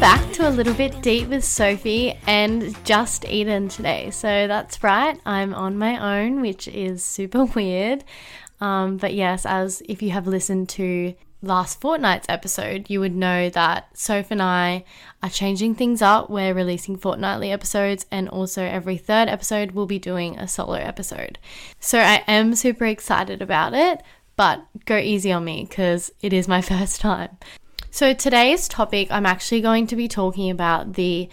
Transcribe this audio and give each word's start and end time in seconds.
back 0.00 0.32
to 0.32 0.48
a 0.48 0.50
little 0.50 0.74
bit 0.74 1.02
deep 1.02 1.26
with 1.26 1.42
Sofie 1.42 2.16
and 2.28 2.72
just 2.84 3.24
Eden 3.24 3.68
today. 3.68 4.12
So 4.12 4.46
that's 4.46 4.84
right, 4.84 5.20
I'm 5.26 5.52
on 5.52 5.76
my 5.76 6.20
own, 6.20 6.40
which 6.40 6.68
is 6.68 7.04
super 7.04 7.44
weird. 7.56 8.04
Um, 8.60 8.96
but 8.96 9.14
yes, 9.14 9.44
as 9.44 9.82
if 9.88 10.00
you 10.00 10.10
have 10.10 10.28
listened 10.28 10.68
to 10.70 11.14
last 11.42 11.80
fortnight's 11.80 12.28
episode, 12.28 12.88
you 12.88 13.00
would 13.00 13.16
know 13.16 13.50
that 13.50 13.88
Soph 13.98 14.30
and 14.30 14.40
I 14.40 14.84
are 15.20 15.30
changing 15.30 15.74
things 15.74 16.00
up. 16.00 16.30
We're 16.30 16.54
releasing 16.54 16.96
fortnightly 16.96 17.50
episodes, 17.50 18.06
and 18.12 18.28
also 18.28 18.62
every 18.62 18.98
third 18.98 19.28
episode, 19.28 19.72
we'll 19.72 19.86
be 19.86 19.98
doing 19.98 20.38
a 20.38 20.46
solo 20.46 20.74
episode. 20.74 21.40
So 21.80 21.98
I 21.98 22.22
am 22.28 22.54
super 22.54 22.86
excited 22.86 23.42
about 23.42 23.74
it, 23.74 24.00
but 24.36 24.64
go 24.84 24.96
easy 24.96 25.32
on 25.32 25.44
me 25.44 25.66
because 25.68 26.12
it 26.20 26.32
is 26.32 26.46
my 26.46 26.60
first 26.62 27.00
time. 27.00 27.36
So 27.90 28.12
today's 28.12 28.68
topic, 28.68 29.10
I'm 29.10 29.24
actually 29.24 29.62
going 29.62 29.86
to 29.88 29.96
be 29.96 30.08
talking 30.08 30.50
about 30.50 30.92
the 30.92 31.28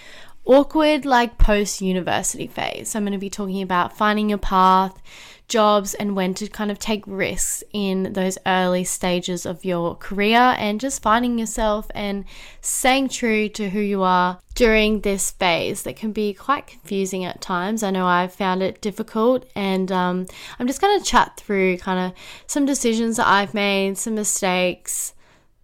awkward, 0.46 1.06
like 1.06 1.38
post 1.38 1.82
university 1.82 2.48
phase. 2.48 2.90
So 2.90 3.00
I'm 3.00 3.04
going 3.04 3.12
to 3.12 3.20
be 3.20 3.30
talking 3.30 3.62
about 3.62 3.98
finding 3.98 4.30
your 4.30 4.38
path 4.38 5.02
jobs 5.48 5.94
and 5.94 6.16
when 6.16 6.34
to 6.34 6.48
kind 6.48 6.72
of 6.72 6.80
take 6.80 7.04
risks 7.06 7.64
in 7.72 8.14
those 8.14 8.38
early 8.48 8.84
stages 8.84 9.46
of 9.46 9.64
your 9.66 9.96
career 9.96 10.56
and 10.58 10.80
just 10.80 11.04
finding 11.04 11.38
yourself 11.38 11.92
and 11.94 12.26
staying 12.62 13.10
true 13.10 13.50
to 13.50 13.70
who 13.70 13.80
you 13.80 14.02
are 14.02 14.40
during 14.56 15.02
this 15.02 15.32
phase 15.32 15.84
that 15.84 15.98
can 15.98 16.12
be 16.14 16.34
quite 16.34 16.66
confusing 16.68 17.26
at 17.26 17.42
times. 17.42 17.84
I 17.84 17.92
know 17.92 18.08
I've 18.08 18.34
found 18.34 18.64
it 18.64 18.82
difficult, 18.82 19.46
and 19.56 19.92
um, 19.92 20.26
I'm 20.58 20.68
just 20.68 20.82
going 20.82 20.98
to 20.98 21.06
chat 21.06 21.36
through 21.38 21.78
kind 21.78 22.00
of 22.00 22.18
some 22.48 22.66
decisions 22.66 23.18
that 23.18 23.28
I've 23.28 23.54
made, 23.54 23.98
some 23.98 24.16
mistakes, 24.16 25.14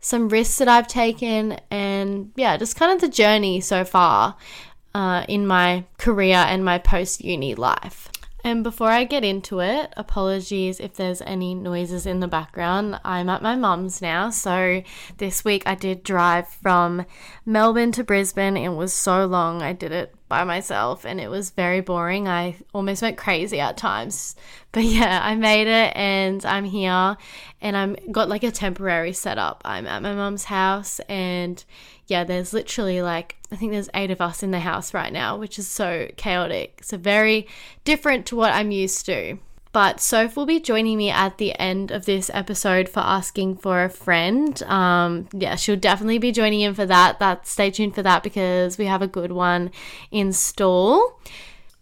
some 0.02 0.30
risks 0.30 0.58
that 0.58 0.68
I've 0.68 0.88
taken, 0.88 1.60
and 1.70 2.32
yeah, 2.36 2.58
just 2.58 2.76
kind 2.76 2.92
of 2.92 3.00
the 3.02 3.08
journey 3.08 3.62
so 3.62 3.86
far 3.86 4.36
uh, 4.94 5.26
in 5.30 5.48
my 5.48 5.86
career 5.98 6.38
and 6.38 6.66
my 6.66 6.78
post 6.78 7.24
uni 7.24 7.56
life. 7.56 8.11
And 8.44 8.64
before 8.64 8.90
I 8.90 9.04
get 9.04 9.24
into 9.24 9.60
it, 9.60 9.94
apologies 9.96 10.80
if 10.80 10.96
there's 10.96 11.22
any 11.22 11.54
noises 11.54 12.06
in 12.06 12.20
the 12.22 12.28
background. 12.28 13.00
I'm 13.06 13.30
at 13.30 13.42
my 13.42 13.56
mum's 13.56 14.02
now. 14.02 14.32
So 14.32 14.84
this 15.18 15.46
week 15.46 15.64
I 15.66 15.76
did 15.76 16.04
drive 16.04 16.48
from 16.48 17.06
Melbourne 17.46 17.92
to 17.94 18.04
Brisbane. 18.04 18.58
It 18.58 18.70
was 18.70 18.94
so 18.94 19.26
long. 19.26 19.62
I 19.62 19.74
did 19.74 19.92
it 19.92 20.16
by 20.28 20.44
myself 20.44 21.06
and 21.06 21.20
it 21.20 21.30
was 21.30 21.50
very 21.52 21.82
boring. 21.82 22.28
I 22.28 22.56
almost 22.74 23.02
went 23.02 23.18
crazy 23.18 23.60
at 23.60 23.78
times. 23.78 24.36
But 24.74 24.86
yeah, 24.86 25.20
I 25.22 25.36
made 25.36 25.68
it 25.68 25.92
and 25.98 26.46
I'm 26.46 26.64
here 26.64 27.18
and 27.60 27.76
I'm 27.76 27.98
got 28.10 28.30
like 28.30 28.44
a 28.44 28.52
temporary 28.52 29.12
setup. 29.12 29.62
I'm 29.66 29.86
at 29.86 30.02
my 30.02 30.14
mum's 30.14 30.46
house 30.46 31.02
and 31.10 31.62
yeah, 32.12 32.26
there's 32.26 32.52
literally 32.52 33.02
like, 33.02 33.38
I 33.54 33.56
think 33.56 33.72
there's 33.72 33.90
eight 33.94 34.12
of 34.12 34.20
us 34.20 34.44
in 34.44 34.52
the 34.52 34.60
house 34.60 34.94
right 34.94 35.14
now, 35.14 35.38
which 35.38 35.58
is 35.58 35.66
so 35.66 36.10
chaotic. 36.18 36.82
So, 36.84 36.98
very 36.98 37.48
different 37.86 38.26
to 38.28 38.36
what 38.36 38.52
I'm 38.52 38.70
used 38.70 39.06
to. 39.06 39.38
But 39.72 40.02
Soph 40.02 40.36
will 40.36 40.46
be 40.46 40.60
joining 40.60 40.98
me 40.98 41.10
at 41.10 41.38
the 41.38 41.58
end 41.58 41.90
of 41.90 42.04
this 42.04 42.30
episode 42.34 42.90
for 42.90 43.00
asking 43.00 43.56
for 43.60 43.86
a 43.86 43.90
friend. 43.90 44.62
Um, 44.64 45.30
yeah, 45.32 45.56
she'll 45.56 45.78
definitely 45.78 46.18
be 46.18 46.34
joining 46.34 46.60
in 46.60 46.74
for 46.74 46.86
that. 46.86 47.20
That 47.20 47.48
stay 47.48 47.72
tuned 47.72 47.96
for 47.96 48.04
that 48.04 48.24
because 48.24 48.78
we 48.78 48.88
have 48.88 49.02
a 49.02 49.08
good 49.08 49.32
one 49.32 49.72
in 50.12 50.34
store. 50.34 51.16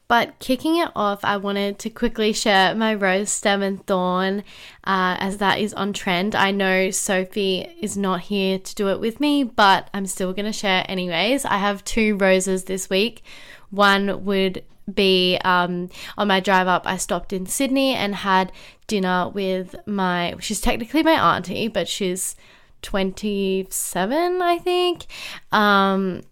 But 0.09 0.39
kicking 0.39 0.75
it 0.75 0.89
off, 0.95 1.23
I 1.23 1.37
wanted 1.37 1.77
to 1.79 1.89
quickly 1.91 2.33
share 2.33 2.73
my 2.73 2.95
rose 2.95 3.29
stem 3.29 3.61
and 3.61 3.85
thorn 3.85 4.39
uh, 4.83 5.15
as 5.19 5.37
that 5.37 5.59
is 5.59 5.71
on 5.75 5.93
trend. 5.93 6.33
I 6.33 6.49
know 6.49 6.87
Sofie 6.87 7.71
is 7.79 7.95
not 7.95 8.21
here 8.21 8.57
to 8.57 8.75
do 8.75 8.89
it 8.89 8.99
with 8.99 9.19
me, 9.19 9.43
but 9.43 9.87
I'm 9.93 10.07
still 10.07 10.33
going 10.33 10.47
to 10.47 10.51
share 10.51 10.83
anyways. 10.89 11.45
I 11.45 11.57
have 11.57 11.85
two 11.85 12.17
roses 12.17 12.63
this 12.63 12.89
week. 12.89 13.23
One 13.69 14.25
would 14.25 14.63
be 14.91 15.37
um, 15.45 15.89
on 16.17 16.27
my 16.27 16.39
drive 16.39 16.67
up, 16.67 16.87
I 16.87 16.97
stopped 16.97 17.31
in 17.31 17.45
Sydney 17.45 17.93
and 17.93 18.15
had 18.15 18.51
dinner 18.87 19.29
with 19.29 19.75
my, 19.85 20.33
she's 20.39 20.59
technically 20.59 21.03
my 21.03 21.35
auntie, 21.35 21.67
but 21.67 21.87
she's 21.87 22.35
27, 22.81 24.41
I 24.41 24.57
think. 24.57 25.05
Um, 25.51 26.23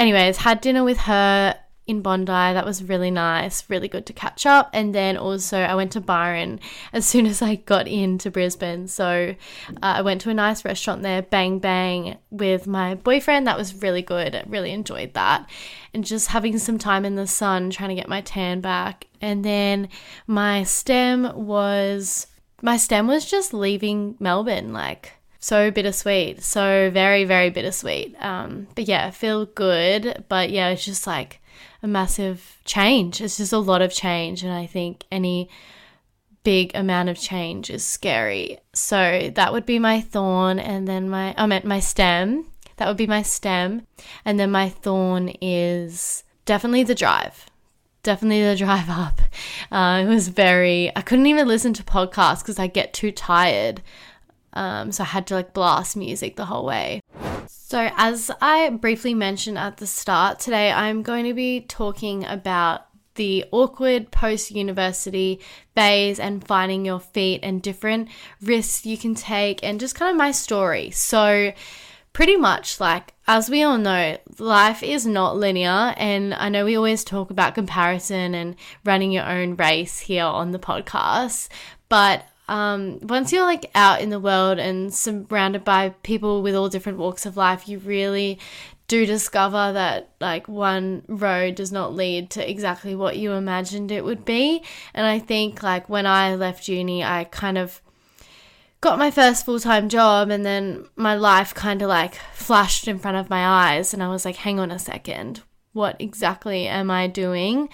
anyways, 0.00 0.38
had 0.38 0.60
dinner 0.60 0.82
with 0.82 0.98
her 0.98 1.56
in 1.90 2.02
Bondi. 2.02 2.30
That 2.30 2.64
was 2.64 2.84
really 2.84 3.10
nice, 3.10 3.68
really 3.68 3.88
good 3.88 4.06
to 4.06 4.12
catch 4.12 4.46
up. 4.46 4.70
And 4.72 4.94
then 4.94 5.16
also, 5.16 5.58
I 5.58 5.74
went 5.74 5.92
to 5.92 6.00
Byron 6.00 6.60
as 6.92 7.04
soon 7.04 7.26
as 7.26 7.42
I 7.42 7.56
got 7.56 7.88
into 7.88 8.30
Brisbane. 8.30 8.86
So 8.86 9.34
uh, 9.68 9.74
I 9.80 10.02
went 10.02 10.20
to 10.22 10.30
a 10.30 10.34
nice 10.34 10.64
restaurant 10.64 11.02
there, 11.02 11.22
Bang 11.22 11.58
Bang, 11.58 12.16
with 12.30 12.66
my 12.66 12.94
boyfriend. 12.94 13.46
That 13.46 13.58
was 13.58 13.82
really 13.82 14.02
good. 14.02 14.34
I 14.34 14.44
really 14.46 14.70
enjoyed 14.70 15.14
that. 15.14 15.50
And 15.92 16.04
just 16.04 16.28
having 16.28 16.58
some 16.58 16.78
time 16.78 17.04
in 17.04 17.16
the 17.16 17.26
sun, 17.26 17.70
trying 17.70 17.90
to 17.90 17.96
get 17.96 18.08
my 18.08 18.20
tan 18.20 18.60
back. 18.60 19.08
And 19.20 19.44
then 19.44 19.88
my 20.26 20.62
stem 20.62 21.32
was. 21.34 22.28
My 22.62 22.76
stem 22.76 23.06
was 23.06 23.24
just 23.24 23.54
leaving 23.54 24.16
Melbourne, 24.20 24.74
like 24.74 25.14
so 25.42 25.70
bittersweet 25.70 26.42
so 26.42 26.90
very 26.92 27.24
very 27.24 27.48
bittersweet 27.48 28.14
um 28.22 28.68
but 28.74 28.86
yeah 28.86 29.08
feel 29.08 29.46
good 29.46 30.22
but 30.28 30.50
yeah 30.50 30.68
it's 30.68 30.84
just 30.84 31.06
like 31.06 31.40
a 31.82 31.88
massive 31.88 32.58
change. 32.64 33.20
It's 33.20 33.36
just 33.36 33.52
a 33.52 33.58
lot 33.58 33.82
of 33.82 33.92
change. 33.92 34.42
And 34.42 34.52
I 34.52 34.66
think 34.66 35.04
any 35.10 35.48
big 36.42 36.72
amount 36.74 37.08
of 37.08 37.18
change 37.18 37.70
is 37.70 37.84
scary. 37.84 38.58
So 38.72 39.30
that 39.34 39.52
would 39.52 39.66
be 39.66 39.78
my 39.78 40.00
thorn. 40.00 40.58
And 40.58 40.86
then 40.86 41.08
my, 41.08 41.34
I 41.36 41.46
meant 41.46 41.64
my 41.64 41.80
stem. 41.80 42.46
That 42.76 42.88
would 42.88 42.96
be 42.96 43.06
my 43.06 43.22
stem. 43.22 43.86
And 44.24 44.38
then 44.38 44.50
my 44.50 44.68
thorn 44.68 45.34
is 45.40 46.24
definitely 46.46 46.82
the 46.82 46.94
drive. 46.94 47.46
Definitely 48.02 48.42
the 48.42 48.56
drive 48.64 48.88
up. 48.88 49.20
Uh, 49.70 50.02
it 50.04 50.08
was 50.08 50.28
very, 50.28 50.90
I 50.96 51.02
couldn't 51.02 51.26
even 51.26 51.48
listen 51.48 51.72
to 51.74 51.82
podcasts 51.82 52.40
because 52.40 52.58
I 52.58 52.66
get 52.66 52.92
too 52.92 53.12
tired. 53.12 53.82
Um, 54.52 54.92
so 54.92 55.04
I 55.04 55.06
had 55.06 55.26
to 55.28 55.34
like 55.34 55.52
blast 55.52 55.96
music 55.96 56.36
the 56.36 56.46
whole 56.46 56.64
way. 56.64 57.00
So, 57.70 57.88
as 57.96 58.32
I 58.40 58.68
briefly 58.70 59.14
mentioned 59.14 59.56
at 59.56 59.76
the 59.76 59.86
start, 59.86 60.40
today 60.40 60.72
I'm 60.72 61.04
going 61.04 61.24
to 61.26 61.34
be 61.34 61.60
talking 61.60 62.24
about 62.24 62.86
the 63.14 63.44
awkward 63.52 64.10
post 64.10 64.50
university 64.50 65.38
phase 65.76 66.18
and 66.18 66.44
finding 66.44 66.84
your 66.84 66.98
feet 66.98 67.38
and 67.44 67.62
different 67.62 68.08
risks 68.42 68.84
you 68.84 68.98
can 68.98 69.14
take, 69.14 69.62
and 69.62 69.78
just 69.78 69.94
kind 69.94 70.10
of 70.10 70.16
my 70.16 70.32
story. 70.32 70.90
So, 70.90 71.52
pretty 72.12 72.36
much 72.36 72.80
like 72.80 73.14
as 73.28 73.48
we 73.48 73.62
all 73.62 73.78
know, 73.78 74.18
life 74.40 74.82
is 74.82 75.06
not 75.06 75.36
linear. 75.36 75.94
And 75.96 76.34
I 76.34 76.48
know 76.48 76.64
we 76.64 76.74
always 76.74 77.04
talk 77.04 77.30
about 77.30 77.54
comparison 77.54 78.34
and 78.34 78.56
running 78.84 79.12
your 79.12 79.26
own 79.26 79.54
race 79.54 80.00
here 80.00 80.24
on 80.24 80.50
the 80.50 80.58
podcast, 80.58 81.48
but 81.88 82.26
um, 82.50 82.98
once 83.02 83.32
you're 83.32 83.44
like 83.44 83.70
out 83.76 84.00
in 84.00 84.10
the 84.10 84.18
world 84.18 84.58
and 84.58 84.92
surrounded 84.92 85.62
by 85.62 85.90
people 86.02 86.42
with 86.42 86.56
all 86.56 86.68
different 86.68 86.98
walks 86.98 87.24
of 87.24 87.36
life, 87.36 87.68
you 87.68 87.78
really 87.78 88.40
do 88.88 89.06
discover 89.06 89.72
that 89.72 90.10
like 90.20 90.48
one 90.48 91.04
road 91.06 91.54
does 91.54 91.70
not 91.70 91.94
lead 91.94 92.28
to 92.30 92.50
exactly 92.50 92.96
what 92.96 93.16
you 93.16 93.30
imagined 93.32 93.92
it 93.92 94.04
would 94.04 94.24
be. 94.24 94.64
And 94.94 95.06
I 95.06 95.20
think 95.20 95.62
like 95.62 95.88
when 95.88 96.06
I 96.06 96.34
left 96.34 96.66
uni, 96.66 97.04
I 97.04 97.22
kind 97.22 97.56
of 97.56 97.80
got 98.80 98.98
my 98.98 99.12
first 99.12 99.44
full 99.44 99.60
time 99.60 99.88
job 99.88 100.28
and 100.28 100.44
then 100.44 100.86
my 100.96 101.14
life 101.14 101.54
kind 101.54 101.82
of 101.82 101.88
like 101.88 102.16
flashed 102.34 102.88
in 102.88 102.98
front 102.98 103.16
of 103.16 103.30
my 103.30 103.76
eyes 103.76 103.94
and 103.94 104.02
I 104.02 104.08
was 104.08 104.24
like, 104.24 104.36
hang 104.36 104.58
on 104.58 104.72
a 104.72 104.78
second. 104.80 105.42
What 105.72 105.94
exactly 106.00 106.66
am 106.66 106.90
I 106.90 107.06
doing? 107.06 107.68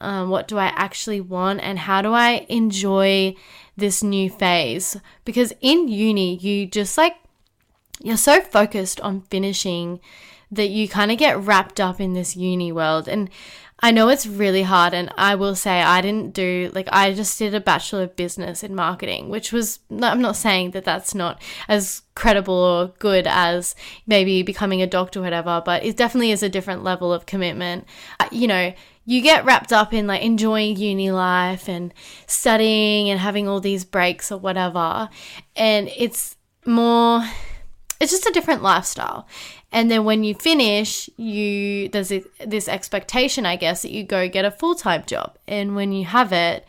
Um, 0.00 0.30
what 0.30 0.48
do 0.48 0.56
I 0.56 0.68
actually 0.68 1.20
want? 1.20 1.60
And 1.60 1.78
how 1.78 2.00
do 2.00 2.14
I 2.14 2.46
enjoy 2.48 3.36
this 3.76 4.02
new 4.02 4.30
phase 4.30 4.96
because 5.24 5.52
in 5.60 5.88
uni, 5.88 6.36
you 6.36 6.66
just 6.66 6.96
like, 6.98 7.16
you're 8.02 8.16
so 8.16 8.40
focused 8.40 9.00
on 9.00 9.22
finishing 9.22 10.00
that 10.50 10.68
you 10.68 10.88
kind 10.88 11.10
of 11.10 11.18
get 11.18 11.40
wrapped 11.40 11.80
up 11.80 12.00
in 12.00 12.12
this 12.12 12.36
uni 12.36 12.70
world. 12.70 13.08
And 13.08 13.30
I 13.84 13.90
know 13.90 14.08
it's 14.10 14.28
really 14.28 14.62
hard, 14.62 14.94
and 14.94 15.10
I 15.18 15.34
will 15.34 15.56
say 15.56 15.82
I 15.82 16.00
didn't 16.00 16.34
do 16.34 16.70
like 16.72 16.88
I 16.92 17.12
just 17.14 17.36
did 17.36 17.52
a 17.52 17.60
bachelor 17.60 18.04
of 18.04 18.14
business 18.14 18.62
in 18.62 18.76
marketing, 18.76 19.28
which 19.28 19.52
was 19.52 19.80
I'm 19.90 20.22
not 20.22 20.36
saying 20.36 20.70
that 20.70 20.84
that's 20.84 21.16
not 21.16 21.42
as 21.66 22.02
credible 22.14 22.54
or 22.54 22.92
good 23.00 23.26
as 23.26 23.74
maybe 24.06 24.44
becoming 24.44 24.82
a 24.82 24.86
doctor 24.86 25.18
or 25.18 25.22
whatever, 25.22 25.60
but 25.64 25.84
it 25.84 25.96
definitely 25.96 26.30
is 26.30 26.44
a 26.44 26.48
different 26.48 26.84
level 26.84 27.12
of 27.12 27.26
commitment. 27.26 27.86
Uh, 28.20 28.28
you 28.30 28.46
know, 28.46 28.72
you 29.04 29.20
get 29.20 29.44
wrapped 29.44 29.72
up 29.72 29.92
in 29.92 30.06
like 30.06 30.22
enjoying 30.22 30.76
uni 30.76 31.10
life 31.10 31.68
and 31.68 31.92
studying 32.26 33.10
and 33.10 33.18
having 33.20 33.48
all 33.48 33.60
these 33.60 33.84
breaks 33.84 34.30
or 34.30 34.38
whatever. 34.38 35.08
And 35.56 35.90
it's 35.96 36.36
more, 36.64 37.24
it's 38.00 38.12
just 38.12 38.26
a 38.26 38.32
different 38.32 38.62
lifestyle. 38.62 39.26
And 39.72 39.90
then 39.90 40.04
when 40.04 40.22
you 40.22 40.34
finish, 40.34 41.08
you 41.16 41.88
there's 41.88 42.12
a, 42.12 42.22
this 42.46 42.68
expectation, 42.68 43.46
I 43.46 43.56
guess, 43.56 43.82
that 43.82 43.90
you 43.90 44.04
go 44.04 44.28
get 44.28 44.44
a 44.44 44.50
full 44.50 44.74
time 44.74 45.04
job. 45.06 45.38
And 45.48 45.74
when 45.74 45.92
you 45.92 46.04
have 46.04 46.32
it, 46.32 46.66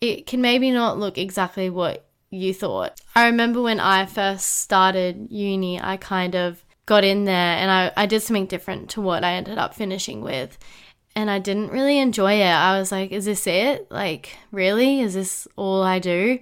it 0.00 0.26
can 0.26 0.40
maybe 0.40 0.70
not 0.70 0.98
look 0.98 1.16
exactly 1.16 1.70
what 1.70 2.06
you 2.30 2.52
thought. 2.54 3.00
I 3.14 3.26
remember 3.26 3.62
when 3.62 3.80
I 3.80 4.06
first 4.06 4.60
started 4.60 5.28
uni, 5.30 5.80
I 5.80 5.96
kind 5.96 6.34
of 6.34 6.64
got 6.86 7.04
in 7.04 7.24
there 7.24 7.34
and 7.34 7.70
I, 7.70 7.92
I 7.96 8.06
did 8.06 8.22
something 8.22 8.46
different 8.46 8.90
to 8.90 9.00
what 9.00 9.24
I 9.24 9.34
ended 9.34 9.58
up 9.58 9.74
finishing 9.74 10.20
with. 10.20 10.58
And 11.14 11.30
I 11.30 11.38
didn't 11.38 11.70
really 11.70 11.98
enjoy 11.98 12.34
it. 12.34 12.46
I 12.46 12.78
was 12.78 12.90
like, 12.90 13.12
is 13.12 13.26
this 13.26 13.46
it? 13.46 13.90
Like, 13.90 14.36
really? 14.50 15.00
Is 15.00 15.14
this 15.14 15.46
all 15.56 15.82
I 15.82 15.98
do? 15.98 16.38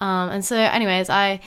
Um, 0.00 0.30
and 0.30 0.44
so, 0.44 0.56
anyways, 0.56 1.08
I 1.08 1.40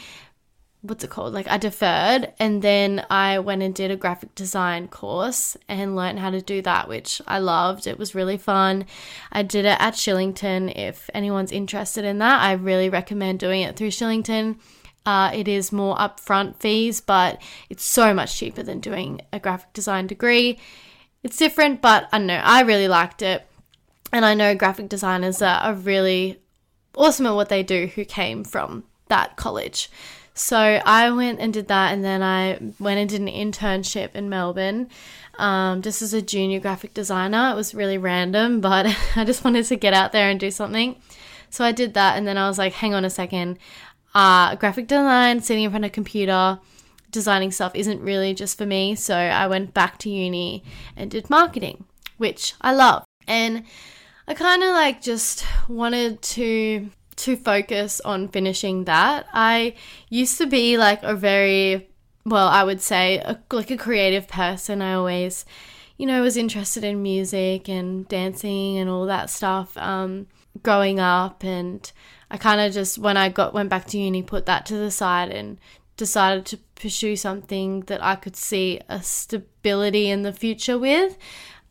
what's 0.82 1.04
it 1.04 1.10
called? 1.10 1.34
Like 1.34 1.48
I 1.48 1.58
deferred 1.58 2.34
and 2.40 2.62
then 2.62 3.06
I 3.10 3.40
went 3.40 3.62
and 3.62 3.74
did 3.74 3.92
a 3.92 3.96
graphic 3.96 4.34
design 4.34 4.88
course 4.88 5.56
and 5.68 5.96
learned 5.96 6.20
how 6.20 6.32
to 6.32 6.42
do 6.42 6.62
that, 6.64 6.90
which 6.90 7.22
I 7.28 7.38
loved. 7.40 7.86
It 7.86 8.00
was 8.00 8.16
really 8.16 8.38
fun. 8.38 8.86
I 9.32 9.44
did 9.44 9.66
it 9.66 9.78
at 9.80 9.94
Shillington. 9.94 10.76
If 10.76 11.10
anyone's 11.14 11.52
interested 11.52 12.04
in 12.04 12.18
that, 12.18 12.42
I 12.42 12.54
really 12.54 12.90
recommend 12.90 13.40
doing 13.40 13.62
it 13.62 13.76
through 13.76 13.92
Shillington. 13.92 14.58
Uh, 15.06 15.32
it 15.34 15.48
is 15.48 15.72
more 15.72 15.96
upfront 15.98 16.60
fees, 16.60 17.02
but 17.02 17.42
it's 17.70 17.84
so 17.84 18.14
much 18.14 18.38
cheaper 18.38 18.64
than 18.64 18.80
doing 18.80 19.22
a 19.32 19.40
graphic 19.40 19.74
design 19.74 20.08
degree. 20.08 20.60
It's 21.24 21.38
different, 21.38 21.82
but 21.82 22.10
I 22.12 22.18
don't 22.18 22.28
know. 22.28 22.42
I 22.44 22.62
really 22.62 22.88
liked 22.88 23.22
it. 23.22 23.46
And 24.14 24.26
I 24.26 24.34
know 24.34 24.56
graphic 24.56 24.90
designers 24.90 25.42
are, 25.42 25.60
are 25.60 25.74
really 25.74 26.42
awesome 26.96 27.26
at 27.26 27.36
what 27.36 27.50
they 27.50 27.64
do 27.64 27.88
who 27.88 28.04
came 28.04 28.44
from 28.44 28.84
that 29.08 29.36
college. 29.38 29.90
So 30.34 30.58
I 30.58 31.12
went 31.12 31.40
and 31.40 31.54
did 31.54 31.68
that, 31.68 31.94
and 31.94 32.04
then 32.04 32.24
I 32.24 32.58
went 32.80 33.00
and 33.00 33.10
did 33.10 33.22
an 33.22 33.28
internship 33.28 34.16
in 34.16 34.30
Melbourne, 34.30 34.90
um, 35.38 35.82
just 35.82 36.02
as 36.02 36.14
a 36.14 36.22
junior 36.22 36.60
graphic 36.60 36.94
designer. 36.94 37.52
It 37.52 37.56
was 37.56 37.76
really 37.76 37.98
random, 37.98 38.62
but 38.62 38.88
I 39.16 39.26
just 39.26 39.44
wanted 39.44 39.66
to 39.66 39.76
get 39.76 39.94
out 39.94 40.12
there 40.12 40.30
and 40.30 40.40
do 40.40 40.52
something. 40.52 40.96
So 41.50 41.66
I 41.66 41.74
did 41.74 41.94
that, 41.96 42.18
and 42.18 42.26
then 42.26 42.38
I 42.38 42.48
was 42.48 42.58
like, 42.58 42.74
hang 42.74 42.94
on 42.94 43.04
a 43.04 43.10
second, 43.10 43.60
uh, 44.16 44.56
graphic 44.56 44.88
design, 44.88 45.42
sitting 45.42 45.66
in 45.66 45.70
front 45.70 45.86
of 45.86 45.92
a 45.92 45.94
computer, 45.94 46.60
designing 47.12 47.52
stuff 47.52 47.74
isn't 47.76 48.02
really 48.02 48.34
just 48.34 48.58
for 48.58 48.66
me. 48.66 48.96
So 48.96 49.16
I 49.16 49.48
went 49.48 49.74
back 49.74 49.98
to 50.00 50.10
uni 50.10 50.64
and 50.96 51.12
did 51.12 51.30
marketing, 51.30 51.86
which 52.18 52.56
I 52.62 52.74
love. 52.74 53.06
And 53.28 53.64
I 54.28 54.34
kind 54.34 54.64
of 54.64 54.70
like 54.70 55.02
just 55.02 55.46
wanted 55.68 56.22
to 56.22 56.90
to 57.18 57.36
focus 57.36 58.02
on 58.02 58.28
finishing 58.30 58.86
that. 58.86 59.28
I 59.32 59.76
used 60.10 60.38
to 60.40 60.48
be 60.48 60.78
like 60.78 61.04
a 61.04 61.14
very, 61.14 61.90
well, 62.26 62.48
I 62.48 62.64
would 62.64 62.82
say 62.82 63.20
a, 63.20 63.40
like 63.52 63.70
a 63.70 63.78
creative 63.78 64.28
person. 64.28 64.82
I 64.82 64.94
always, 64.94 65.46
you 65.98 66.08
know, 66.08 66.22
was 66.24 66.38
interested 66.38 66.84
in 66.84 67.04
music 67.04 67.70
and 67.70 68.08
dancing 68.08 68.78
and 68.78 68.90
all 68.90 69.06
that 69.06 69.30
stuff 69.30 69.78
um, 69.78 70.28
growing 70.64 71.00
up. 71.00 71.44
And 71.44 71.92
I 72.32 72.38
kind 72.38 72.60
of 72.60 72.74
just, 72.74 72.98
when 72.98 73.18
I 73.18 73.30
got 73.30 73.54
went 73.54 73.70
back 73.70 73.86
to 73.88 74.00
uni, 74.00 74.24
put 74.24 74.48
that 74.48 74.66
to 74.68 74.76
the 74.76 74.90
side 74.90 75.30
and 75.30 75.60
decided 76.02 76.48
to 76.48 76.58
pursue 76.74 77.16
something 77.16 77.82
that 77.82 78.04
I 78.04 78.16
could 78.16 78.36
see 78.36 78.80
a 78.90 79.04
stability 79.04 80.10
in 80.10 80.24
the 80.24 80.34
future 80.34 80.80
with. 80.80 81.16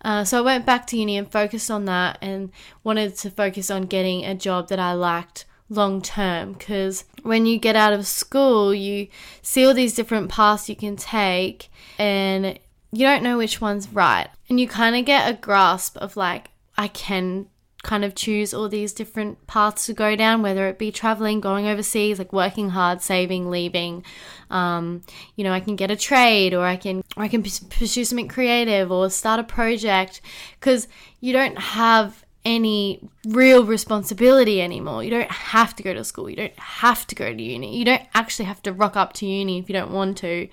Uh, 0.02 0.22
so 0.22 0.38
I 0.38 0.42
went 0.42 0.64
back 0.64 0.86
to 0.86 0.96
uni 0.96 1.18
and 1.18 1.28
focused 1.28 1.68
on 1.68 1.86
that 1.86 2.16
and 2.22 2.52
wanted 2.84 3.16
to 3.16 3.28
focus 3.30 3.72
on 3.72 3.86
getting 3.86 4.24
a 4.24 4.36
job 4.36 4.68
that 4.68 4.78
I 4.78 4.92
liked 4.92 5.46
long 5.68 6.00
term 6.00 6.52
because 6.52 7.06
when 7.22 7.44
you 7.44 7.58
get 7.58 7.74
out 7.74 7.92
of 7.92 8.06
school, 8.06 8.72
you 8.72 9.08
see 9.42 9.66
all 9.66 9.74
these 9.74 9.96
different 9.96 10.30
paths 10.30 10.68
you 10.68 10.76
can 10.76 10.94
take 10.94 11.68
and 11.98 12.56
you 12.92 13.04
don't 13.04 13.24
know 13.24 13.36
which 13.36 13.60
one's 13.60 13.88
right. 13.88 14.28
And 14.48 14.60
you 14.60 14.68
kind 14.68 14.94
of 14.94 15.04
get 15.04 15.28
a 15.28 15.36
grasp 15.36 15.96
of 15.96 16.16
like, 16.16 16.50
I 16.78 16.86
can 16.86 17.46
kind 17.82 18.04
of 18.04 18.14
choose 18.14 18.52
all 18.52 18.68
these 18.68 18.92
different 18.92 19.46
paths 19.46 19.86
to 19.86 19.94
go 19.94 20.14
down, 20.14 20.42
whether 20.42 20.68
it 20.68 20.78
be 20.78 20.92
traveling, 20.92 21.40
going 21.40 21.66
overseas, 21.66 22.18
like 22.18 22.32
working 22.32 22.70
hard, 22.70 23.00
saving, 23.00 23.50
leaving. 23.50 24.04
Um, 24.50 25.02
you 25.36 25.44
know, 25.44 25.52
I 25.52 25.60
can 25.60 25.76
get 25.76 25.90
a 25.90 25.96
trade, 25.96 26.52
or 26.52 26.64
I 26.64 26.76
can, 26.76 27.02
or 27.16 27.22
I 27.22 27.28
can 27.28 27.42
pursue 27.42 28.04
something 28.04 28.28
creative, 28.28 28.92
or 28.92 29.08
start 29.08 29.40
a 29.40 29.44
project, 29.44 30.20
because 30.58 30.88
you 31.20 31.32
don't 31.32 31.58
have 31.58 32.24
any 32.44 33.06
real 33.26 33.66
responsibility 33.66 34.62
anymore. 34.62 35.04
You 35.04 35.10
don't 35.10 35.30
have 35.30 35.76
to 35.76 35.82
go 35.82 35.92
to 35.92 36.02
school. 36.04 36.30
You 36.30 36.36
don't 36.36 36.58
have 36.58 37.06
to 37.08 37.14
go 37.14 37.34
to 37.34 37.42
uni. 37.42 37.76
You 37.76 37.84
don't 37.84 38.02
actually 38.14 38.46
have 38.46 38.62
to 38.62 38.72
rock 38.72 38.96
up 38.96 39.12
to 39.14 39.26
uni 39.26 39.58
if 39.58 39.68
you 39.68 39.74
don't 39.74 39.90
want 39.92 40.16
to. 40.18 40.48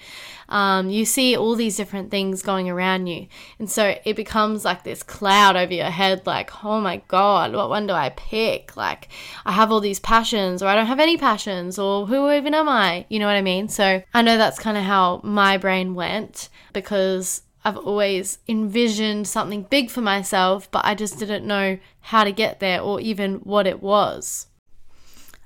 Um, 0.50 0.90
you 0.90 1.06
see 1.06 1.36
all 1.38 1.56
these 1.56 1.78
different 1.78 2.12
things 2.12 2.42
going 2.42 2.70
around 2.70 3.08
you. 3.08 3.28
And 3.58 3.70
so 3.70 3.96
it 4.04 4.16
becomes 4.18 4.66
like 4.66 4.84
this 4.84 5.02
cloud 5.02 5.56
over 5.56 5.74
your 5.74 5.86
head 5.86 6.26
like, 6.26 6.66
oh 6.66 6.82
my 6.82 7.02
God, 7.08 7.54
what 7.54 7.70
one 7.70 7.88
do 7.88 7.94
I 7.94 8.10
pick? 8.10 8.76
Like, 8.76 9.08
I 9.46 9.54
have 9.54 9.72
all 9.72 9.80
these 9.80 10.00
passions, 10.00 10.62
or 10.62 10.68
I 10.68 10.76
don't 10.76 10.88
have 10.88 11.00
any 11.00 11.18
passions, 11.18 11.80
or 11.80 12.06
who 12.06 12.32
even 12.32 12.54
am 12.54 12.68
I? 12.68 13.06
You 13.08 13.20
know 13.20 13.28
what 13.28 13.36
I 13.36 13.42
mean? 13.42 13.70
So 13.70 14.02
I 14.14 14.22
know 14.22 14.38
that's 14.38 14.60
kind 14.60 14.78
of 14.78 14.84
how 14.84 15.22
my 15.24 15.58
brain 15.58 15.96
went 15.96 16.50
because 16.74 17.44
I've 17.68 17.76
always 17.76 18.38
envisioned 18.48 19.28
something 19.28 19.64
big 19.64 19.90
for 19.90 20.00
myself, 20.00 20.72
but 20.72 20.86
I 20.86 20.96
just 20.96 21.20
didn't 21.20 21.46
know 21.46 21.80
how 22.00 22.24
to 22.24 22.32
get 22.32 22.62
there 22.62 22.80
or 22.80 23.02
even 23.02 23.40
what 23.40 23.68
it 23.68 23.84
was. 23.84 24.48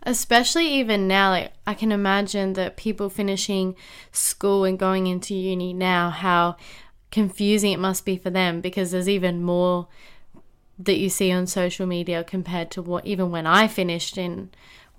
Especially 0.04 0.68
even 0.68 1.08
now, 1.08 1.32
like 1.32 1.54
I 1.66 1.74
can 1.74 1.92
imagine 1.92 2.54
that 2.54 2.78
people 2.78 3.10
finishing 3.10 3.76
school 4.12 4.66
and 4.66 4.78
going 4.78 5.08
into 5.08 5.34
uni 5.34 5.74
now, 5.74 6.12
how 6.12 6.58
confusing 7.10 7.72
it 7.72 7.80
must 7.80 8.06
be 8.06 8.18
for 8.18 8.30
them 8.30 8.62
because 8.62 8.92
there's 8.92 9.10
even 9.10 9.42
more 9.42 9.88
that 10.78 11.00
you 11.00 11.10
see 11.10 11.32
on 11.32 11.48
social 11.48 11.88
media 11.88 12.24
compared 12.24 12.70
to 12.70 12.84
what 12.84 13.04
even 13.08 13.32
when 13.32 13.48
I 13.48 13.68
finished 13.68 14.16
in 14.16 14.52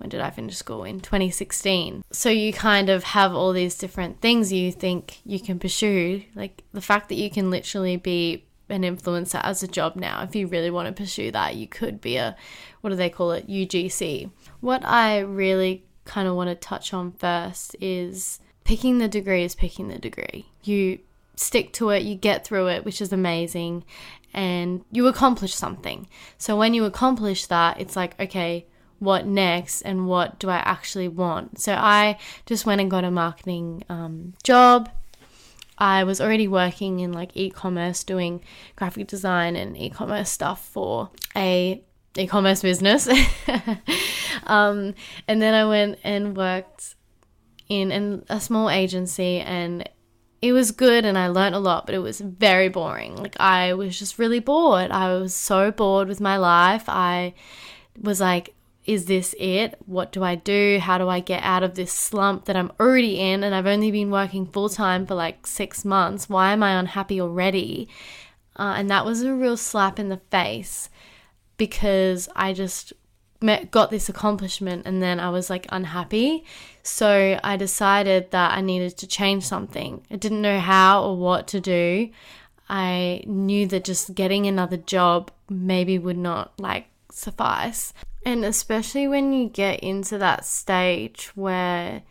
when 0.03 0.09
did 0.09 0.19
I 0.19 0.31
finish 0.31 0.57
school? 0.57 0.83
In 0.83 0.99
2016. 0.99 2.03
So 2.11 2.29
you 2.29 2.51
kind 2.51 2.89
of 2.89 3.05
have 3.05 3.33
all 3.33 3.53
these 3.53 3.77
different 3.77 4.19
things 4.19 4.51
you 4.51 4.69
think 4.69 5.21
you 5.25 5.39
can 5.39 5.59
pursue. 5.59 6.23
Like 6.35 6.61
the 6.73 6.81
fact 6.81 7.07
that 7.07 7.15
you 7.15 7.31
can 7.31 7.49
literally 7.49 7.95
be 7.95 8.45
an 8.67 8.81
influencer 8.81 9.39
as 9.43 9.63
a 9.63 9.67
job 9.67 9.95
now. 9.95 10.21
If 10.23 10.35
you 10.35 10.47
really 10.47 10.69
want 10.69 10.93
to 10.93 11.01
pursue 11.01 11.31
that, 11.31 11.55
you 11.55 11.67
could 11.67 12.01
be 12.01 12.17
a, 12.17 12.35
what 12.81 12.89
do 12.89 12.97
they 12.97 13.09
call 13.09 13.31
it? 13.31 13.47
UGC. 13.47 14.29
What 14.59 14.83
I 14.83 15.19
really 15.19 15.85
kind 16.03 16.27
of 16.27 16.35
want 16.35 16.49
to 16.49 16.55
touch 16.55 16.93
on 16.93 17.13
first 17.13 17.73
is 17.79 18.41
picking 18.65 18.97
the 18.97 19.07
degree 19.07 19.45
is 19.45 19.55
picking 19.55 19.87
the 19.87 19.99
degree. 19.99 20.47
You 20.63 20.99
stick 21.37 21.71
to 21.73 21.91
it, 21.91 22.03
you 22.03 22.15
get 22.15 22.45
through 22.45 22.67
it, 22.67 22.83
which 22.83 23.01
is 23.01 23.13
amazing, 23.13 23.85
and 24.33 24.83
you 24.91 25.07
accomplish 25.07 25.55
something. 25.55 26.09
So 26.37 26.57
when 26.57 26.73
you 26.73 26.83
accomplish 26.83 27.45
that, 27.45 27.79
it's 27.79 27.95
like, 27.95 28.19
okay, 28.19 28.67
what 28.99 29.25
next 29.25 29.81
and 29.81 30.07
what 30.07 30.39
do 30.39 30.49
I 30.49 30.57
actually 30.57 31.07
want. 31.07 31.59
So 31.59 31.73
I 31.73 32.17
just 32.45 32.65
went 32.65 32.81
and 32.81 32.89
got 32.89 33.03
a 33.03 33.11
marketing 33.11 33.83
um, 33.89 34.33
job. 34.43 34.89
I 35.77 36.03
was 36.03 36.21
already 36.21 36.47
working 36.47 36.99
in 36.99 37.11
like 37.11 37.31
e-commerce, 37.33 38.03
doing 38.03 38.41
graphic 38.75 39.07
design 39.07 39.55
and 39.55 39.75
e-commerce 39.77 40.29
stuff 40.29 40.65
for 40.65 41.09
a 41.35 41.83
e-commerce 42.15 42.61
business. 42.61 43.07
um, 44.45 44.93
and 45.27 45.41
then 45.41 45.53
I 45.53 45.65
went 45.65 45.99
and 46.03 46.37
worked 46.37 46.95
in 47.69 47.91
an, 47.91 48.23
a 48.29 48.39
small 48.39 48.69
agency 48.69 49.39
and 49.39 49.89
it 50.41 50.51
was 50.51 50.71
good 50.71 51.05
and 51.05 51.17
I 51.17 51.29
learned 51.29 51.55
a 51.55 51.59
lot, 51.59 51.85
but 51.85 51.95
it 51.95 51.99
was 51.99 52.19
very 52.19 52.67
boring. 52.67 53.15
Like 53.15 53.39
I 53.39 53.73
was 53.73 53.97
just 53.97 54.19
really 54.19 54.39
bored. 54.39 54.91
I 54.91 55.13
was 55.15 55.33
so 55.33 55.71
bored 55.71 56.07
with 56.07 56.19
my 56.19 56.37
life. 56.37 56.83
I 56.87 57.33
was 57.99 58.19
like, 58.19 58.53
is 58.85 59.05
this 59.05 59.33
it? 59.39 59.75
What 59.85 60.11
do 60.11 60.23
I 60.23 60.35
do? 60.35 60.79
How 60.81 60.97
do 60.97 61.07
I 61.07 61.19
get 61.19 61.43
out 61.43 61.63
of 61.63 61.75
this 61.75 61.91
slump 61.91 62.45
that 62.45 62.55
I'm 62.55 62.71
already 62.79 63.19
in? 63.19 63.43
And 63.43 63.55
I've 63.55 63.67
only 63.67 63.91
been 63.91 64.11
working 64.11 64.45
full 64.45 64.69
time 64.69 65.05
for 65.05 65.15
like 65.15 65.47
six 65.47 65.85
months. 65.85 66.29
Why 66.29 66.51
am 66.51 66.63
I 66.63 66.77
unhappy 66.77 67.21
already? 67.21 67.87
Uh, 68.57 68.75
and 68.77 68.89
that 68.89 69.05
was 69.05 69.21
a 69.21 69.33
real 69.33 69.57
slap 69.57 69.99
in 69.99 70.09
the 70.09 70.21
face 70.29 70.89
because 71.57 72.27
I 72.35 72.53
just 72.53 72.93
met, 73.41 73.71
got 73.71 73.89
this 73.89 74.09
accomplishment 74.09 74.85
and 74.85 75.01
then 75.01 75.19
I 75.19 75.29
was 75.29 75.49
like 75.49 75.65
unhappy. 75.69 76.43
So 76.83 77.39
I 77.43 77.55
decided 77.55 78.31
that 78.31 78.57
I 78.57 78.61
needed 78.61 78.97
to 78.97 79.07
change 79.07 79.45
something. 79.45 80.05
I 80.11 80.17
didn't 80.17 80.41
know 80.41 80.59
how 80.59 81.03
or 81.03 81.17
what 81.17 81.47
to 81.47 81.61
do. 81.61 82.09
I 82.69 83.23
knew 83.25 83.65
that 83.67 83.85
just 83.85 84.15
getting 84.15 84.45
another 84.45 84.77
job 84.77 85.31
maybe 85.49 85.97
would 85.97 86.17
not 86.17 86.53
like 86.59 86.87
suffice. 87.11 87.93
And 88.25 88.45
especially 88.45 89.07
when 89.07 89.33
you 89.33 89.49
get 89.49 89.81
into 89.81 90.17
that 90.17 90.45
stage 90.45 91.31
where 91.35 92.03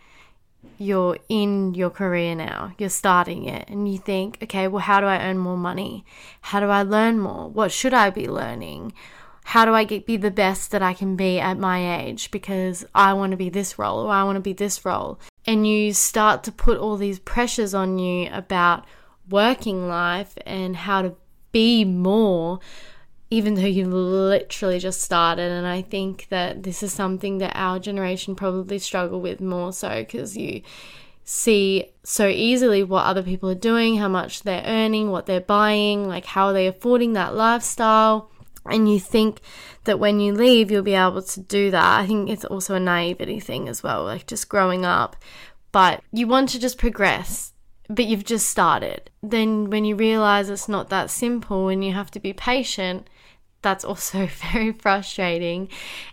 you're 0.79 1.19
in 1.29 1.75
your 1.75 1.91
career 1.91 2.35
now, 2.35 2.75
you're 2.79 2.89
starting 2.89 3.47
it, 3.47 3.69
and 3.69 3.91
you 3.91 3.99
think, 3.99 4.39
okay, 4.43 4.69
well, 4.69 4.83
how 4.83 5.01
do 5.01 5.07
I 5.07 5.25
earn 5.25 5.39
more 5.39 5.57
money? 5.57 6.05
How 6.41 6.61
do 6.61 6.67
I 6.67 6.83
learn 6.83 7.19
more? 7.19 7.49
What 7.49 7.73
should 7.73 7.95
I 7.95 8.11
be 8.11 8.29
learning? 8.29 8.93
How 9.45 9.65
do 9.65 9.75
I 9.75 9.85
get 9.85 10.07
be 10.07 10.17
the 10.17 10.31
best 10.31 10.71
that 10.71 10.83
I 10.83 10.95
can 10.95 11.17
be 11.17 11.41
at 11.41 11.59
my 11.59 12.03
age? 12.03 12.31
Because 12.31 12.85
I 12.95 13.13
want 13.15 13.33
to 13.33 13.37
be 13.37 13.49
this 13.49 13.79
role 13.79 14.01
or 14.01 14.11
I 14.11 14.23
want 14.23 14.37
to 14.37 14.41
be 14.41 14.53
this 14.53 14.85
role. 14.85 15.19
And 15.47 15.67
you 15.67 15.93
start 15.93 16.45
to 16.45 16.53
put 16.53 16.79
all 16.79 16.97
these 16.97 17.19
pressures 17.19 17.75
on 17.75 17.99
you 17.99 18.29
about 18.33 18.85
working 19.29 19.89
life 19.89 20.35
and 20.47 20.77
how 20.77 21.03
to 21.03 21.15
be 21.51 21.85
more 21.85 22.61
even 23.33 23.55
though 23.55 23.63
you've 23.63 23.91
literally 23.91 24.79
just 24.79 25.01
started. 25.01 25.51
And 25.51 25.67
I 25.67 25.81
think 25.81 26.27
that 26.29 26.65
this 26.65 26.83
is 26.83 26.93
something 26.93 27.39
that 27.39 27.53
our 27.55 27.79
generation 27.79 28.35
probably 28.35 28.79
struggle 28.79 29.23
with 29.23 29.41
more 29.41 29.73
so 29.73 30.01
because 30.01 30.37
you 30.37 30.61
see 31.25 31.87
so 32.05 32.29
easily 32.29 32.83
what 32.83 33.07
other 33.07 33.23
people 33.23 33.49
are 33.49 33.55
doing, 33.55 33.97
how 33.97 34.09
much 34.09 34.43
they're 34.43 34.63
earning, 34.67 35.11
what 35.11 35.25
they're 35.25 35.41
buying, 35.41 36.07
like 36.07 36.27
how 36.27 36.49
are 36.49 36.53
they 36.53 36.67
affording 36.67 37.15
that 37.15 37.35
lifestyle. 37.35 38.31
And 38.67 38.93
you 38.93 39.01
think 39.01 39.41
that 39.85 39.99
when 39.99 40.21
you 40.21 40.35
leave, 40.35 40.71
you'll 40.71 40.83
be 40.83 40.93
able 40.93 41.23
to 41.23 41.41
do 41.41 41.71
that. 41.71 42.01
I 42.01 42.07
think 42.07 42.29
it's 42.29 42.45
also 42.45 42.75
a 42.75 42.81
naivety 42.81 43.41
thing 43.41 43.67
as 43.67 43.83
well, 43.83 44.05
like 44.05 44.27
just 44.27 44.51
growing 44.51 44.85
up. 44.85 45.17
But 45.73 46.03
you 46.13 46.27
want 46.27 46.51
to 46.51 46.61
just 46.61 46.77
progress, 46.77 47.55
but 47.89 48.05
you've 48.05 48.27
just 48.27 48.51
started. 48.51 49.11
Then 49.23 49.71
when 49.71 49.87
you 49.87 49.97
realize 49.97 50.51
it's 50.51 50.69
not 50.69 50.91
that 50.91 51.11
simple 51.11 51.69
and 51.69 51.83
you 51.83 51.95
have 51.95 52.11
to 52.11 52.21
be 52.21 52.35
patient, 52.35 53.09
that's 53.63 53.85
also 53.85 54.27
very 54.53 54.73
frustrating. 54.73 55.69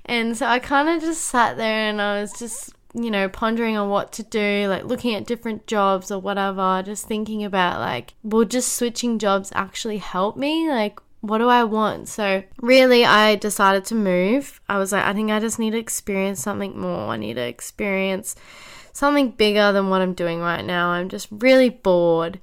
And 0.06 0.38
so 0.38 0.46
I 0.46 0.60
kind 0.60 0.90
of 0.90 1.02
just 1.02 1.26
sat 1.26 1.58
there 1.58 1.90
and 1.90 2.02
I 2.02 2.22
was 2.22 2.34
just 2.34 2.74
you 2.94 3.12
know, 3.12 3.30
pondering 3.30 3.78
on 3.78 3.90
what 3.90 4.12
to 4.14 4.24
do, 4.24 4.66
like 4.68 4.84
looking 4.84 5.14
at 5.14 5.26
different 5.26 5.68
jobs 5.68 6.12
or 6.12 6.20
whatever, 6.20 6.82
just 6.84 7.08
thinking 7.08 7.44
about 7.44 7.80
like, 7.80 8.14
will 8.24 8.46
just 8.46 8.74
switching 8.74 9.20
jobs 9.20 9.52
actually 9.54 9.98
help 9.98 10.36
me? 10.36 10.68
Like, 10.70 11.00
what 11.22 11.38
do 11.38 11.48
I 11.48 11.64
want? 11.66 12.08
So, 12.08 12.44
really, 12.62 13.06
I 13.06 13.36
decided 13.36 13.86
to 13.86 13.96
move. 13.96 14.60
I 14.68 14.78
was 14.78 14.92
like, 14.92 15.04
I 15.04 15.14
think 15.14 15.32
I 15.32 15.40
just 15.40 15.60
need 15.60 15.72
to 15.72 15.78
experience 15.78 16.42
something 16.42 16.80
more. 16.80 17.10
I 17.10 17.18
need 17.18 17.36
to 17.36 17.42
experience 17.42 18.36
something 18.94 19.32
bigger 19.32 19.72
than 19.72 19.90
what 19.90 20.02
I'm 20.02 20.14
doing 20.14 20.40
right 20.40 20.66
now. 20.66 20.90
I'm 20.90 21.10
just 21.10 21.28
really 21.30 21.70
bored. 21.70 22.40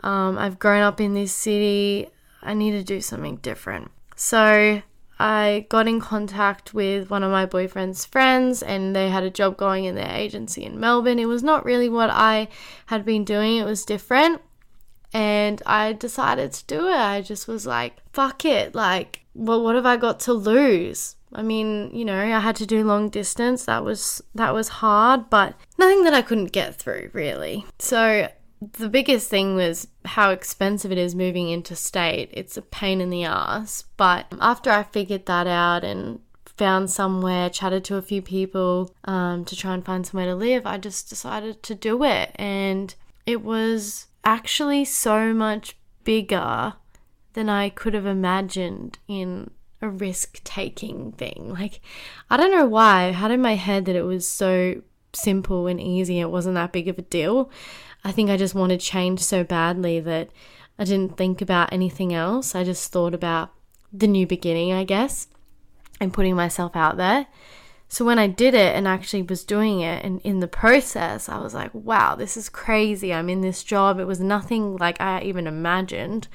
Um, 0.00 0.38
I've 0.38 0.58
grown 0.58 0.82
up 0.82 1.00
in 1.00 1.14
this 1.14 1.34
city. 1.34 2.08
I 2.40 2.54
need 2.54 2.72
to 2.72 2.84
do 2.84 3.00
something 3.00 3.36
different. 3.36 3.90
So, 4.20 4.82
I 5.20 5.66
got 5.68 5.86
in 5.86 6.00
contact 6.00 6.74
with 6.74 7.08
one 7.08 7.22
of 7.22 7.30
my 7.30 7.46
boyfriend's 7.46 8.04
friends 8.04 8.62
and 8.62 8.94
they 8.94 9.10
had 9.10 9.22
a 9.22 9.30
job 9.30 9.56
going 9.56 9.84
in 9.84 9.94
their 9.94 10.12
agency 10.12 10.64
in 10.64 10.80
Melbourne. 10.80 11.20
It 11.20 11.26
was 11.26 11.42
not 11.42 11.64
really 11.64 11.88
what 11.88 12.10
I 12.10 12.48
had 12.86 13.04
been 13.04 13.24
doing, 13.24 13.56
it 13.56 13.64
was 13.64 13.84
different. 13.84 14.40
And 15.12 15.62
I 15.64 15.92
decided 15.94 16.52
to 16.52 16.64
do 16.66 16.88
it. 16.88 16.96
I 16.96 17.22
just 17.22 17.48
was 17.48 17.64
like, 17.64 17.94
fuck 18.12 18.44
it. 18.44 18.74
Like, 18.74 19.24
well, 19.34 19.62
what 19.62 19.74
have 19.74 19.86
I 19.86 19.96
got 19.96 20.20
to 20.20 20.34
lose? 20.34 21.16
I 21.32 21.42
mean, 21.42 21.90
you 21.94 22.04
know, 22.04 22.18
I 22.18 22.40
had 22.40 22.56
to 22.56 22.66
do 22.66 22.84
long 22.84 23.08
distance. 23.08 23.64
That 23.64 23.84
was 23.84 24.22
that 24.34 24.52
was 24.52 24.68
hard, 24.68 25.30
but 25.30 25.54
nothing 25.78 26.04
that 26.04 26.14
I 26.14 26.22
couldn't 26.22 26.52
get 26.52 26.74
through, 26.74 27.10
really. 27.12 27.64
So 27.78 28.28
the 28.60 28.88
biggest 28.88 29.30
thing 29.30 29.54
was 29.54 29.88
how 30.04 30.30
expensive 30.30 30.90
it 30.90 30.98
is 30.98 31.14
moving 31.14 31.50
interstate. 31.50 32.30
It's 32.32 32.56
a 32.56 32.62
pain 32.62 33.00
in 33.00 33.10
the 33.10 33.24
ass. 33.24 33.84
But 33.96 34.26
after 34.40 34.70
I 34.70 34.82
figured 34.82 35.26
that 35.26 35.46
out 35.46 35.84
and 35.84 36.20
found 36.44 36.90
somewhere, 36.90 37.50
chatted 37.50 37.84
to 37.84 37.96
a 37.96 38.02
few 38.02 38.20
people 38.20 38.92
um, 39.04 39.44
to 39.44 39.56
try 39.56 39.74
and 39.74 39.84
find 39.84 40.06
somewhere 40.06 40.26
to 40.26 40.34
live, 40.34 40.66
I 40.66 40.78
just 40.78 41.08
decided 41.08 41.62
to 41.62 41.74
do 41.74 42.02
it. 42.04 42.32
And 42.34 42.94
it 43.26 43.42
was 43.42 44.06
actually 44.24 44.84
so 44.84 45.32
much 45.32 45.76
bigger 46.02 46.74
than 47.34 47.48
I 47.48 47.68
could 47.68 47.94
have 47.94 48.06
imagined 48.06 48.98
in 49.06 49.50
a 49.80 49.88
risk 49.88 50.42
taking 50.42 51.12
thing. 51.12 51.54
Like, 51.56 51.80
I 52.28 52.36
don't 52.36 52.50
know 52.50 52.66
why 52.66 53.04
I 53.04 53.10
had 53.12 53.30
in 53.30 53.40
my 53.40 53.54
head 53.54 53.84
that 53.84 53.94
it 53.94 54.02
was 54.02 54.26
so 54.26 54.82
simple 55.12 55.66
and 55.66 55.80
easy, 55.80 56.20
it 56.20 56.30
wasn't 56.30 56.56
that 56.56 56.72
big 56.72 56.88
of 56.88 56.98
a 56.98 57.02
deal. 57.02 57.50
I 58.04 58.12
think 58.12 58.30
I 58.30 58.36
just 58.36 58.54
wanted 58.54 58.80
change 58.80 59.20
so 59.20 59.44
badly 59.44 60.00
that 60.00 60.30
I 60.78 60.84
didn't 60.84 61.16
think 61.16 61.40
about 61.40 61.72
anything 61.72 62.14
else. 62.14 62.54
I 62.54 62.64
just 62.64 62.92
thought 62.92 63.14
about 63.14 63.52
the 63.92 64.06
new 64.06 64.26
beginning, 64.26 64.72
I 64.72 64.84
guess, 64.84 65.28
and 66.00 66.12
putting 66.12 66.36
myself 66.36 66.76
out 66.76 66.96
there. 66.96 67.26
So 67.88 68.04
when 68.04 68.18
I 68.18 68.26
did 68.26 68.54
it 68.54 68.76
and 68.76 68.86
actually 68.86 69.22
was 69.22 69.44
doing 69.44 69.80
it 69.80 70.04
and 70.04 70.20
in 70.20 70.40
the 70.40 70.48
process, 70.48 71.28
I 71.28 71.38
was 71.38 71.54
like, 71.54 71.70
wow, 71.72 72.14
this 72.14 72.36
is 72.36 72.50
crazy. 72.50 73.14
I'm 73.14 73.30
in 73.30 73.40
this 73.40 73.64
job. 73.64 73.98
It 73.98 74.04
was 74.04 74.20
nothing 74.20 74.76
like 74.76 75.00
I 75.00 75.22
even 75.22 75.46
imagined. 75.46 76.28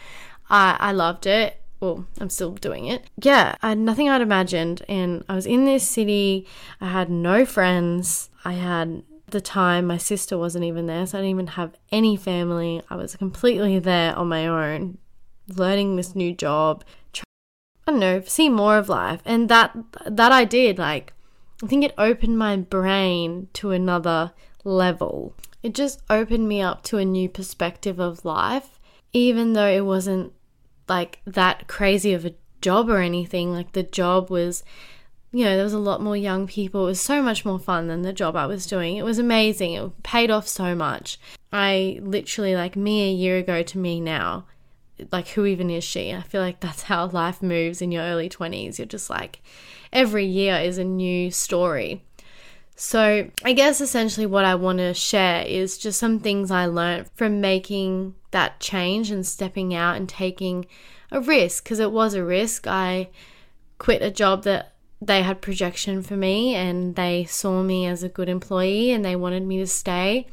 I, 0.50 0.77
I 0.79 0.91
loved 0.91 1.27
it. 1.27 1.62
Well, 1.79 2.08
I'm 2.20 2.29
still 2.29 2.51
doing 2.53 2.88
it. 2.88 3.03
Yeah, 3.22 3.55
I 3.62 3.70
had 3.70 3.77
nothing 3.77 4.10
I'd 4.10 4.22
imagined. 4.22 4.82
And 4.89 5.24
I 5.29 5.36
was 5.36 5.46
in 5.46 5.65
this 5.65 5.88
city. 5.88 6.48
I 6.82 6.89
had 6.89 7.10
no 7.12 7.46
friends. 7.46 8.29
I 8.43 8.53
had 8.53 9.03
the 9.33 9.41
time 9.41 9.85
my 9.85 9.97
sister 9.97 10.37
wasn't 10.37 10.63
even 10.63 10.85
there, 10.85 11.05
so 11.05 11.17
I 11.17 11.21
didn't 11.21 11.31
even 11.31 11.47
have 11.47 11.75
any 11.91 12.15
family. 12.15 12.81
I 12.89 12.95
was 12.95 13.17
completely 13.17 13.79
there 13.79 14.15
on 14.15 14.29
my 14.29 14.47
own, 14.47 14.99
learning 15.49 15.97
this 15.97 16.15
new 16.15 16.33
job. 16.33 16.85
Try, 17.11 17.23
I 17.85 17.91
don't 17.91 17.99
know, 17.99 18.21
see 18.21 18.47
more 18.47 18.77
of 18.77 18.87
life, 18.87 19.21
and 19.25 19.49
that 19.49 19.75
that 20.05 20.31
I 20.31 20.45
did. 20.45 20.77
Like, 20.77 21.11
I 21.61 21.67
think 21.67 21.83
it 21.83 21.93
opened 21.97 22.37
my 22.37 22.55
brain 22.55 23.49
to 23.53 23.71
another 23.71 24.31
level. 24.63 25.35
It 25.61 25.73
just 25.73 26.01
opened 26.09 26.47
me 26.47 26.61
up 26.61 26.83
to 26.83 26.97
a 26.97 27.05
new 27.05 27.27
perspective 27.27 27.99
of 27.99 28.23
life, 28.23 28.79
even 29.11 29.53
though 29.53 29.67
it 29.67 29.85
wasn't 29.85 30.31
like 30.87 31.19
that 31.25 31.67
crazy 31.67 32.13
of 32.13 32.25
a 32.25 32.35
job 32.61 32.89
or 32.89 32.99
anything. 32.99 33.51
Like 33.51 33.73
the 33.73 33.83
job 33.83 34.29
was 34.29 34.63
you 35.33 35.43
know, 35.43 35.55
there 35.55 35.63
was 35.63 35.73
a 35.73 35.79
lot 35.79 35.99
more 35.99 36.15
young 36.15 36.45
people. 36.45 36.83
It 36.83 36.91
was 36.91 37.01
so 37.01 37.21
much 37.21 37.43
more 37.43 37.57
fun 37.57 37.87
than 37.87 38.03
the 38.03 38.13
job 38.13 38.35
I 38.35 38.45
was 38.45 38.67
doing. 38.67 38.97
It 38.97 39.03
was 39.03 39.17
amazing. 39.17 39.73
It 39.73 40.03
paid 40.03 40.29
off 40.29 40.47
so 40.47 40.75
much. 40.75 41.19
I 41.51 41.99
literally, 42.03 42.55
like 42.55 42.75
me 42.75 43.09
a 43.09 43.13
year 43.13 43.37
ago 43.37 43.63
to 43.63 43.77
me 43.79 43.99
now, 43.99 44.45
like 45.11 45.29
who 45.29 45.45
even 45.45 45.71
is 45.71 45.83
she? 45.83 46.13
I 46.13 46.21
feel 46.21 46.41
like 46.41 46.59
that's 46.59 46.83
how 46.83 47.07
life 47.07 47.41
moves 47.41 47.81
in 47.81 47.91
your 47.91 48.03
early 48.03 48.29
20s. 48.29 48.77
You're 48.77 48.85
just 48.85 49.09
like, 49.09 49.41
every 49.91 50.25
year 50.25 50.57
is 50.57 50.77
a 50.77 50.83
new 50.83 51.31
story. 51.31 52.03
So, 52.75 53.29
I 53.43 53.53
guess 53.53 53.81
essentially 53.81 54.25
what 54.25 54.45
I 54.45 54.55
want 54.55 54.79
to 54.79 54.93
share 54.93 55.45
is 55.45 55.77
just 55.77 55.99
some 55.99 56.19
things 56.19 56.51
I 56.51 56.67
learned 56.67 57.09
from 57.15 57.41
making 57.41 58.15
that 58.31 58.59
change 58.59 59.09
and 59.09 59.25
stepping 59.25 59.73
out 59.73 59.95
and 59.95 60.07
taking 60.07 60.65
a 61.11 61.21
risk 61.21 61.63
because 61.63 61.79
it 61.79 61.91
was 61.91 62.13
a 62.13 62.23
risk. 62.23 62.67
I 62.67 63.09
quit 63.77 64.01
a 64.01 64.09
job 64.11 64.43
that 64.43 64.73
they 65.07 65.24
had 65.24 65.41
projection 65.41 66.01
for 66.01 66.15
me 66.15 66.55
and 66.55 66.95
they 66.95 67.25
saw 67.25 67.62
me 67.63 67.86
as 67.86 68.03
a 68.03 68.10
good 68.10 68.29
employee 68.29 68.91
and 68.91 69.03
they 69.03 69.15
wanted 69.15 69.43
me 69.43 69.57
to 69.60 69.67
stay. 69.67 70.27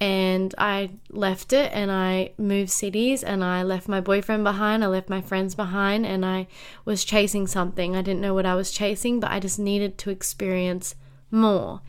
And 0.00 0.54
I 0.56 0.90
left 1.10 1.52
it 1.52 1.72
and 1.74 1.90
I 1.90 2.30
moved 2.38 2.70
cities 2.70 3.24
and 3.24 3.42
I 3.42 3.64
left 3.64 3.88
my 3.88 4.00
boyfriend 4.00 4.44
behind, 4.44 4.84
I 4.84 4.86
left 4.86 5.08
my 5.08 5.20
friends 5.20 5.56
behind, 5.56 6.06
and 6.06 6.24
I 6.24 6.46
was 6.84 7.04
chasing 7.04 7.48
something. 7.48 7.96
I 7.96 8.02
didn't 8.02 8.20
know 8.20 8.34
what 8.34 8.46
I 8.46 8.54
was 8.54 8.70
chasing, 8.70 9.18
but 9.18 9.32
I 9.32 9.40
just 9.40 9.58
needed 9.58 9.98
to 9.98 10.10
experience 10.10 10.94
more. 11.32 11.80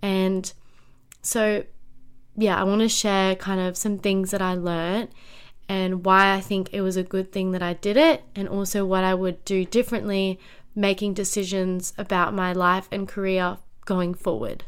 And 0.00 0.52
so, 1.20 1.64
yeah, 2.36 2.56
I 2.56 2.62
want 2.62 2.82
to 2.82 2.88
share 2.88 3.34
kind 3.34 3.60
of 3.60 3.76
some 3.76 3.98
things 3.98 4.30
that 4.30 4.40
I 4.40 4.54
learned 4.54 5.08
and 5.68 6.04
why 6.04 6.34
I 6.34 6.40
think 6.40 6.70
it 6.72 6.80
was 6.80 6.96
a 6.96 7.02
good 7.02 7.30
thing 7.30 7.50
that 7.52 7.62
I 7.62 7.74
did 7.74 7.96
it, 7.96 8.22
and 8.34 8.48
also 8.48 8.86
what 8.86 9.04
I 9.04 9.14
would 9.14 9.44
do 9.44 9.64
differently 9.64 10.38
making 10.74 11.14
decisions 11.14 11.92
about 11.98 12.34
my 12.34 12.52
life 12.52 12.88
and 12.92 13.08
career 13.08 13.58
going 13.84 14.14
forward. 14.14 14.64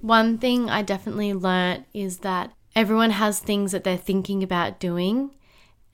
One 0.00 0.38
thing 0.38 0.70
I 0.70 0.82
definitely 0.82 1.34
learnt 1.34 1.86
is 1.92 2.18
that 2.18 2.52
everyone 2.76 3.10
has 3.10 3.40
things 3.40 3.72
that 3.72 3.84
they're 3.84 3.96
thinking 3.96 4.42
about 4.42 4.78
doing. 4.78 5.34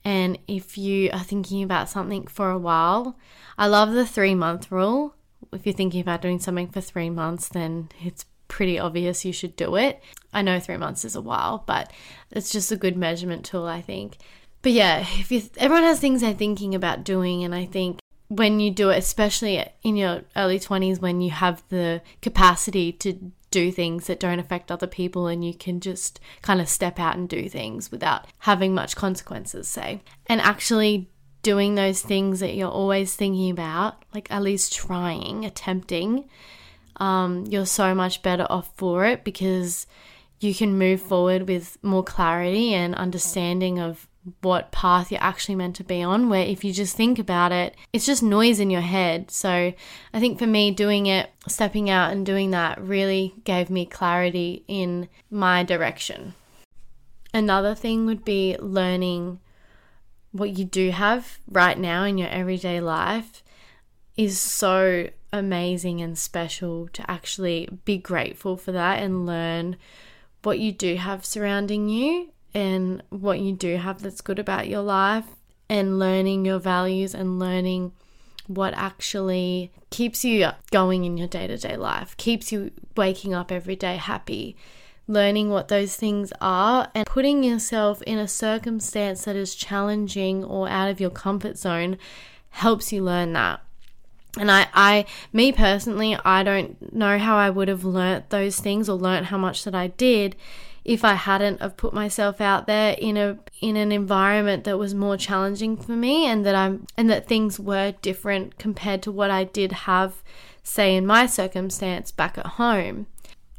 And 0.03 0.37
if 0.47 0.77
you 0.77 1.09
are 1.11 1.23
thinking 1.23 1.63
about 1.63 1.89
something 1.89 2.27
for 2.27 2.51
a 2.51 2.59
while, 2.59 3.17
I 3.57 3.67
love 3.67 3.93
the 3.93 4.05
three 4.05 4.35
month 4.35 4.71
rule. 4.71 5.15
If 5.51 5.65
you're 5.65 5.73
thinking 5.73 6.01
about 6.01 6.21
doing 6.21 6.39
something 6.39 6.67
for 6.67 6.81
three 6.81 7.09
months, 7.09 7.47
then 7.49 7.89
it's 8.03 8.25
pretty 8.47 8.77
obvious 8.77 9.25
you 9.25 9.33
should 9.33 9.55
do 9.55 9.75
it. 9.75 10.03
I 10.33 10.41
know 10.41 10.59
three 10.59 10.77
months 10.77 11.05
is 11.05 11.15
a 11.15 11.21
while, 11.21 11.63
but 11.65 11.91
it's 12.29 12.51
just 12.51 12.71
a 12.71 12.77
good 12.77 12.97
measurement 12.97 13.45
tool, 13.45 13.65
I 13.65 13.81
think. 13.81 14.17
But 14.61 14.73
yeah, 14.73 14.99
if 15.19 15.31
you, 15.31 15.41
everyone 15.57 15.83
has 15.83 15.99
things 15.99 16.21
they're 16.21 16.33
thinking 16.33 16.75
about 16.75 17.03
doing, 17.03 17.43
and 17.43 17.55
I 17.55 17.65
think 17.65 17.99
when 18.35 18.59
you 18.59 18.71
do 18.71 18.89
it, 18.89 18.97
especially 18.97 19.65
in 19.83 19.95
your 19.95 20.21
early 20.35 20.59
20s, 20.59 20.99
when 20.99 21.21
you 21.21 21.31
have 21.31 21.63
the 21.69 22.01
capacity 22.21 22.91
to 22.91 23.31
do 23.51 23.71
things 23.71 24.07
that 24.07 24.19
don't 24.19 24.39
affect 24.39 24.71
other 24.71 24.87
people 24.87 25.27
and 25.27 25.45
you 25.45 25.53
can 25.53 25.79
just 25.79 26.19
kind 26.41 26.59
of 26.59 26.67
step 26.67 26.99
out 26.99 27.15
and 27.15 27.29
do 27.29 27.47
things 27.47 27.91
without 27.91 28.27
having 28.39 28.73
much 28.73 28.95
consequences, 28.95 29.67
say, 29.67 30.01
and 30.27 30.41
actually 30.41 31.09
doing 31.41 31.75
those 31.75 32.01
things 32.01 32.39
that 32.39 32.55
you're 32.55 32.69
always 32.69 33.15
thinking 33.15 33.51
about, 33.51 34.03
like 34.13 34.29
at 34.31 34.41
least 34.41 34.73
trying, 34.73 35.45
attempting, 35.45 36.27
um, 36.97 37.45
you're 37.47 37.65
so 37.65 37.93
much 37.93 38.21
better 38.21 38.47
off 38.49 38.71
for 38.75 39.05
it 39.05 39.23
because 39.23 39.85
you 40.39 40.53
can 40.53 40.77
move 40.77 41.01
forward 41.01 41.47
with 41.47 41.77
more 41.83 42.03
clarity 42.03 42.73
and 42.73 42.95
understanding 42.95 43.79
of 43.79 44.07
what 44.41 44.71
path 44.71 45.11
you're 45.11 45.21
actually 45.21 45.55
meant 45.55 45.75
to 45.77 45.83
be 45.83 46.01
on. 46.01 46.29
Where 46.29 46.45
if 46.45 46.63
you 46.63 46.73
just 46.73 46.95
think 46.95 47.19
about 47.19 47.51
it, 47.51 47.75
it's 47.93 48.05
just 48.05 48.23
noise 48.23 48.59
in 48.59 48.69
your 48.69 48.81
head. 48.81 49.31
So 49.31 49.73
I 50.13 50.19
think 50.19 50.39
for 50.39 50.47
me, 50.47 50.71
doing 50.71 51.05
it, 51.05 51.29
stepping 51.47 51.89
out 51.89 52.11
and 52.11 52.25
doing 52.25 52.51
that 52.51 52.81
really 52.81 53.35
gave 53.43 53.69
me 53.69 53.85
clarity 53.85 54.63
in 54.67 55.09
my 55.29 55.63
direction. 55.63 56.33
Another 57.33 57.75
thing 57.75 58.05
would 58.05 58.23
be 58.25 58.55
learning 58.59 59.39
what 60.31 60.57
you 60.57 60.65
do 60.65 60.91
have 60.91 61.39
right 61.49 61.77
now 61.77 62.03
in 62.03 62.17
your 62.17 62.29
everyday 62.29 62.81
life 62.81 63.43
is 64.17 64.39
so 64.39 65.09
amazing 65.31 66.01
and 66.01 66.17
special 66.17 66.87
to 66.89 67.09
actually 67.09 67.67
be 67.83 67.97
grateful 67.97 68.55
for 68.55 68.71
that 68.71 69.03
and 69.03 69.25
learn 69.25 69.75
what 70.43 70.59
you 70.59 70.71
do 70.71 70.95
have 70.95 71.25
surrounding 71.25 71.89
you 71.89 72.29
and 72.55 73.03
what 73.09 73.41
you 73.41 73.51
do 73.51 73.75
have 73.75 74.01
that's 74.01 74.21
good 74.21 74.39
about 74.39 74.69
your 74.69 74.81
life 74.81 75.25
and 75.69 75.99
learning 75.99 76.45
your 76.45 76.57
values 76.57 77.13
and 77.13 77.37
learning 77.37 77.91
what 78.47 78.73
actually 78.75 79.71
keeps 79.89 80.23
you 80.23 80.47
going 80.71 81.03
in 81.03 81.17
your 81.17 81.27
day 81.27 81.47
to 81.47 81.57
day 81.57 81.75
life, 81.75 82.15
keeps 82.17 82.51
you 82.51 82.71
waking 82.95 83.33
up 83.33 83.51
every 83.51 83.75
day 83.75 83.97
happy, 83.97 84.55
learning 85.07 85.49
what 85.49 85.67
those 85.67 85.95
things 85.97 86.31
are, 86.39 86.89
and 86.95 87.05
putting 87.05 87.43
yourself 87.43 88.01
in 88.03 88.17
a 88.17 88.27
circumstance 88.27 89.25
that 89.25 89.35
is 89.35 89.53
challenging 89.53 90.43
or 90.43 90.69
out 90.69 90.89
of 90.89 91.01
your 91.01 91.09
comfort 91.09 91.57
zone 91.57 91.97
helps 92.51 92.93
you 92.93 93.03
learn 93.03 93.33
that. 93.33 93.61
And 94.37 94.51
I, 94.51 94.67
I, 94.73 95.05
me 95.33 95.51
personally, 95.51 96.17
I 96.23 96.43
don't 96.43 96.93
know 96.93 97.17
how 97.17 97.37
I 97.37 97.49
would 97.49 97.67
have 97.67 97.83
learnt 97.83 98.29
those 98.29 98.59
things 98.59 98.87
or 98.87 98.97
learnt 98.97 99.27
how 99.27 99.37
much 99.37 99.63
that 99.63 99.75
I 99.75 99.87
did 99.87 100.35
if 100.85 101.03
I 101.03 101.15
hadn't 101.15 101.61
have 101.61 101.75
put 101.75 101.93
myself 101.93 102.39
out 102.39 102.67
there 102.67 102.95
in 102.99 103.17
a 103.17 103.39
in 103.59 103.75
an 103.75 103.91
environment 103.91 104.63
that 104.65 104.77
was 104.77 104.93
more 104.93 105.17
challenging 105.17 105.75
for 105.75 105.93
me 105.93 106.27
and 106.27 106.45
that 106.45 106.55
I'm 106.55 106.85
and 106.95 107.09
that 107.09 107.27
things 107.27 107.59
were 107.59 107.95
different 108.03 108.59
compared 108.59 109.01
to 109.03 109.11
what 109.11 109.31
I 109.31 109.43
did 109.43 109.71
have 109.71 110.23
say 110.63 110.95
in 110.95 111.05
my 111.05 111.25
circumstance 111.25 112.11
back 112.11 112.37
at 112.37 112.45
home. 112.45 113.07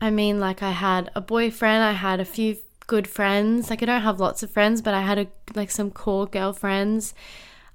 I 0.00 0.10
mean 0.10 0.38
like 0.38 0.62
I 0.62 0.70
had 0.70 1.10
a 1.16 1.20
boyfriend, 1.20 1.82
I 1.82 1.92
had 1.92 2.20
a 2.20 2.24
few 2.24 2.58
good 2.86 3.08
friends. 3.08 3.70
Like 3.70 3.82
I 3.82 3.86
don't 3.86 4.02
have 4.02 4.20
lots 4.20 4.44
of 4.44 4.50
friends, 4.50 4.80
but 4.80 4.94
I 4.94 5.02
had 5.02 5.18
a 5.18 5.26
like 5.56 5.72
some 5.72 5.90
core 5.90 6.26
girlfriends. 6.26 7.12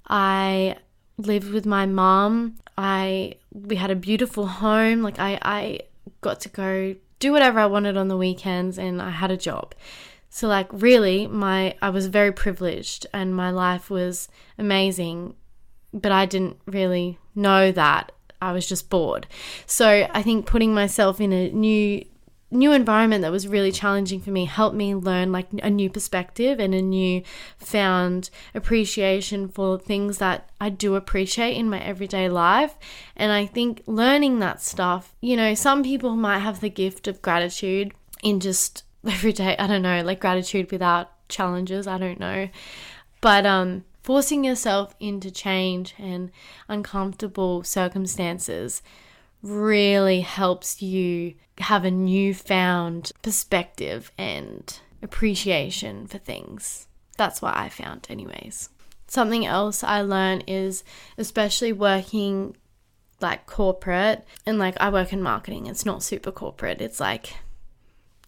I 0.08 0.76
lived 1.18 1.50
with 1.50 1.66
my 1.66 1.84
mom. 1.84 2.56
I 2.78 3.34
we 3.52 3.76
had 3.76 3.90
a 3.90 3.96
beautiful 3.96 4.46
home. 4.46 5.02
Like 5.02 5.18
I 5.18 5.38
I 5.42 5.80
got 6.22 6.40
to 6.40 6.48
go 6.48 6.96
do 7.22 7.30
whatever 7.30 7.60
I 7.60 7.66
wanted 7.66 7.96
on 7.96 8.08
the 8.08 8.16
weekends 8.16 8.78
and 8.78 9.00
I 9.00 9.10
had 9.10 9.30
a 9.30 9.36
job. 9.36 9.76
So 10.28 10.48
like 10.48 10.66
really 10.72 11.28
my 11.28 11.76
I 11.80 11.90
was 11.90 12.08
very 12.08 12.32
privileged 12.32 13.06
and 13.14 13.34
my 13.34 13.50
life 13.50 13.88
was 13.88 14.28
amazing, 14.58 15.34
but 15.94 16.10
I 16.10 16.26
didn't 16.26 16.58
really 16.66 17.18
know 17.34 17.70
that. 17.70 18.10
I 18.40 18.50
was 18.50 18.66
just 18.66 18.90
bored. 18.90 19.28
So 19.66 20.08
I 20.12 20.20
think 20.22 20.46
putting 20.46 20.74
myself 20.74 21.20
in 21.20 21.32
a 21.32 21.50
new 21.52 22.04
new 22.52 22.72
environment 22.72 23.22
that 23.22 23.32
was 23.32 23.48
really 23.48 23.72
challenging 23.72 24.20
for 24.20 24.30
me 24.30 24.44
helped 24.44 24.76
me 24.76 24.94
learn 24.94 25.32
like 25.32 25.48
a 25.62 25.70
new 25.70 25.88
perspective 25.88 26.60
and 26.60 26.74
a 26.74 26.82
new 26.82 27.22
found 27.58 28.30
appreciation 28.54 29.48
for 29.48 29.78
things 29.78 30.18
that 30.18 30.50
I 30.60 30.68
do 30.68 30.94
appreciate 30.94 31.56
in 31.56 31.68
my 31.68 31.80
everyday 31.80 32.28
life. 32.28 32.76
And 33.16 33.32
I 33.32 33.46
think 33.46 33.82
learning 33.86 34.38
that 34.40 34.62
stuff, 34.62 35.14
you 35.20 35.36
know, 35.36 35.54
some 35.54 35.82
people 35.82 36.14
might 36.14 36.40
have 36.40 36.60
the 36.60 36.70
gift 36.70 37.08
of 37.08 37.22
gratitude 37.22 37.92
in 38.22 38.38
just 38.38 38.84
everyday, 39.06 39.56
I 39.56 39.66
don't 39.66 39.82
know, 39.82 40.02
like 40.02 40.20
gratitude 40.20 40.70
without 40.70 41.10
challenges, 41.28 41.86
I 41.86 41.98
don't 41.98 42.20
know. 42.20 42.48
But 43.20 43.46
um 43.46 43.84
forcing 44.02 44.44
yourself 44.44 44.94
into 44.98 45.30
change 45.30 45.94
and 45.98 46.30
uncomfortable 46.68 47.62
circumstances 47.62 48.82
really 49.42 50.20
helps 50.20 50.80
you 50.80 51.34
have 51.58 51.84
a 51.84 51.90
newfound 51.90 53.12
perspective 53.22 54.12
and 54.16 54.78
appreciation 55.02 56.06
for 56.06 56.18
things. 56.18 56.86
That's 57.16 57.42
what 57.42 57.56
I 57.56 57.68
found, 57.68 58.06
anyways. 58.08 58.70
Something 59.06 59.44
else 59.44 59.84
I 59.84 60.00
learned 60.00 60.44
is, 60.46 60.84
especially 61.18 61.72
working 61.72 62.56
like 63.20 63.46
corporate, 63.46 64.24
and 64.46 64.58
like 64.58 64.76
I 64.80 64.88
work 64.88 65.12
in 65.12 65.22
marketing, 65.22 65.66
it's 65.66 65.86
not 65.86 66.02
super 66.02 66.32
corporate, 66.32 66.80
it's 66.80 66.98
like 66.98 67.34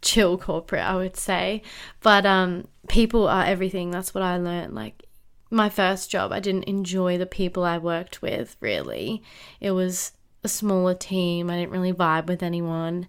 chill 0.02 0.38
corporate, 0.38 0.84
I 0.84 0.94
would 0.94 1.16
say. 1.16 1.62
But 2.00 2.26
um, 2.26 2.68
people 2.88 3.26
are 3.26 3.44
everything. 3.44 3.90
That's 3.90 4.14
what 4.14 4.22
I 4.22 4.36
learned. 4.36 4.74
Like 4.74 5.04
my 5.50 5.68
first 5.68 6.10
job, 6.10 6.32
I 6.32 6.40
didn't 6.40 6.64
enjoy 6.64 7.18
the 7.18 7.26
people 7.26 7.64
I 7.64 7.78
worked 7.78 8.22
with 8.22 8.56
really. 8.60 9.22
It 9.60 9.72
was 9.72 10.12
a 10.44 10.48
smaller 10.48 10.94
team. 10.94 11.50
I 11.50 11.56
didn't 11.56 11.72
really 11.72 11.92
vibe 11.92 12.26
with 12.26 12.42
anyone. 12.42 13.08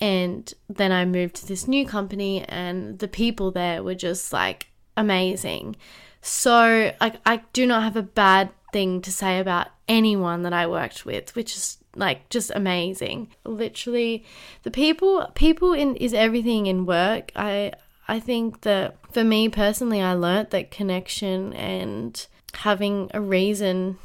And 0.00 0.52
then 0.68 0.92
I 0.92 1.06
moved 1.06 1.36
to 1.36 1.46
this 1.46 1.66
new 1.66 1.86
company, 1.86 2.44
and 2.44 2.98
the 2.98 3.08
people 3.08 3.50
there 3.50 3.82
were 3.82 3.94
just 3.94 4.32
like 4.32 4.66
amazing. 4.96 5.76
So, 6.20 6.92
like, 7.00 7.14
I 7.24 7.42
do 7.52 7.66
not 7.66 7.82
have 7.84 7.96
a 7.96 8.02
bad 8.02 8.50
thing 8.72 9.00
to 9.02 9.12
say 9.12 9.38
about 9.38 9.68
anyone 9.88 10.42
that 10.42 10.52
I 10.52 10.66
worked 10.66 11.06
with, 11.06 11.34
which 11.34 11.56
is 11.56 11.78
like 11.94 12.28
just 12.28 12.50
amazing. 12.54 13.28
Literally, 13.44 14.24
the 14.62 14.70
people 14.70 15.30
people 15.34 15.72
in 15.72 15.96
is 15.96 16.12
everything 16.12 16.66
in 16.66 16.84
work. 16.84 17.32
I 17.34 17.72
I 18.08 18.20
think 18.20 18.62
that 18.62 18.96
for 19.12 19.24
me 19.24 19.48
personally, 19.48 20.02
I 20.02 20.12
learnt 20.12 20.50
that 20.50 20.70
connection 20.70 21.52
and 21.54 22.26
having 22.54 23.10
a 23.14 23.20
reason 23.20 23.98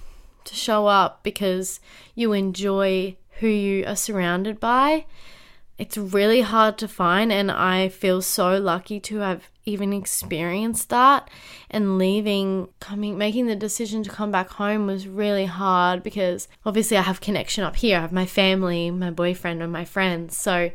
to 0.45 0.55
show 0.55 0.87
up 0.87 1.23
because 1.23 1.79
you 2.15 2.33
enjoy 2.33 3.17
who 3.39 3.47
you 3.47 3.85
are 3.85 3.95
surrounded 3.95 4.59
by. 4.59 5.05
It's 5.77 5.97
really 5.97 6.41
hard 6.41 6.77
to 6.77 6.87
find, 6.87 7.31
and 7.31 7.49
I 7.49 7.89
feel 7.89 8.21
so 8.21 8.57
lucky 8.57 8.99
to 8.99 9.17
have 9.17 9.49
even 9.65 9.93
experienced 9.93 10.89
that. 10.89 11.27
And 11.71 11.97
leaving, 11.97 12.69
coming, 12.79 13.17
making 13.17 13.47
the 13.47 13.55
decision 13.55 14.03
to 14.03 14.09
come 14.09 14.31
back 14.31 14.49
home 14.49 14.85
was 14.85 15.07
really 15.07 15.45
hard 15.45 16.03
because 16.03 16.47
obviously 16.65 16.97
I 16.97 17.01
have 17.01 17.19
connection 17.19 17.63
up 17.63 17.77
here. 17.77 17.97
I 17.97 18.01
have 18.01 18.11
my 18.11 18.27
family, 18.27 18.91
my 18.91 19.09
boyfriend, 19.09 19.63
and 19.63 19.71
my 19.71 19.85
friends. 19.85 20.37
So 20.37 20.69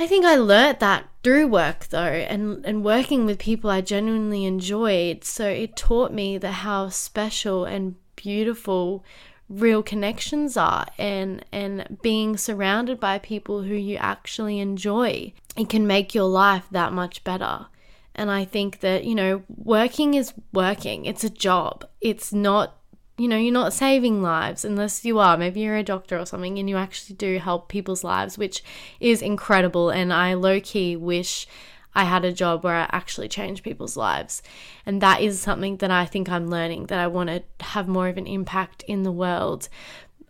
I 0.00 0.06
think 0.06 0.24
I 0.24 0.36
learnt 0.36 0.80
that 0.80 1.08
through 1.22 1.48
work 1.48 1.88
though, 1.88 2.00
and, 2.00 2.64
and 2.64 2.84
working 2.84 3.26
with 3.26 3.38
people 3.38 3.70
I 3.70 3.82
genuinely 3.82 4.46
enjoyed. 4.46 5.24
So 5.24 5.46
it 5.46 5.76
taught 5.76 6.12
me 6.12 6.38
that 6.38 6.52
how 6.52 6.88
special 6.88 7.66
and 7.66 7.96
beautiful 8.22 9.04
real 9.48 9.82
connections 9.82 10.56
are 10.56 10.86
and 10.96 11.44
and 11.50 11.98
being 12.02 12.36
surrounded 12.36 13.00
by 13.00 13.18
people 13.18 13.62
who 13.62 13.74
you 13.74 13.96
actually 13.96 14.60
enjoy 14.60 15.32
it 15.56 15.68
can 15.68 15.86
make 15.86 16.14
your 16.14 16.28
life 16.28 16.66
that 16.70 16.92
much 16.92 17.24
better. 17.24 17.66
And 18.14 18.30
i 18.30 18.44
think 18.44 18.80
that 18.80 19.04
you 19.04 19.14
know 19.14 19.42
working 19.48 20.14
is 20.14 20.32
working. 20.52 21.04
It's 21.04 21.24
a 21.24 21.30
job. 21.30 21.84
It's 22.00 22.32
not 22.32 22.76
you 23.18 23.28
know 23.28 23.36
you're 23.36 23.52
not 23.52 23.72
saving 23.72 24.22
lives 24.22 24.64
unless 24.64 25.04
you 25.04 25.18
are. 25.18 25.36
Maybe 25.36 25.60
you're 25.60 25.76
a 25.76 25.82
doctor 25.82 26.18
or 26.18 26.26
something 26.26 26.58
and 26.58 26.70
you 26.70 26.76
actually 26.76 27.16
do 27.16 27.38
help 27.38 27.68
people's 27.68 28.04
lives 28.04 28.38
which 28.38 28.62
is 29.00 29.20
incredible. 29.20 29.90
And 29.90 30.12
i 30.12 30.34
low 30.34 30.60
key 30.60 30.96
wish 30.96 31.48
I 31.94 32.04
had 32.04 32.24
a 32.24 32.32
job 32.32 32.64
where 32.64 32.74
I 32.74 32.88
actually 32.92 33.28
changed 33.28 33.64
people's 33.64 33.96
lives. 33.96 34.42
And 34.86 35.00
that 35.00 35.20
is 35.20 35.40
something 35.40 35.78
that 35.78 35.90
I 35.90 36.06
think 36.06 36.28
I'm 36.28 36.48
learning 36.48 36.86
that 36.86 36.98
I 36.98 37.06
want 37.06 37.30
to 37.30 37.42
have 37.64 37.88
more 37.88 38.08
of 38.08 38.16
an 38.16 38.26
impact 38.26 38.82
in 38.86 39.02
the 39.02 39.12
world 39.12 39.68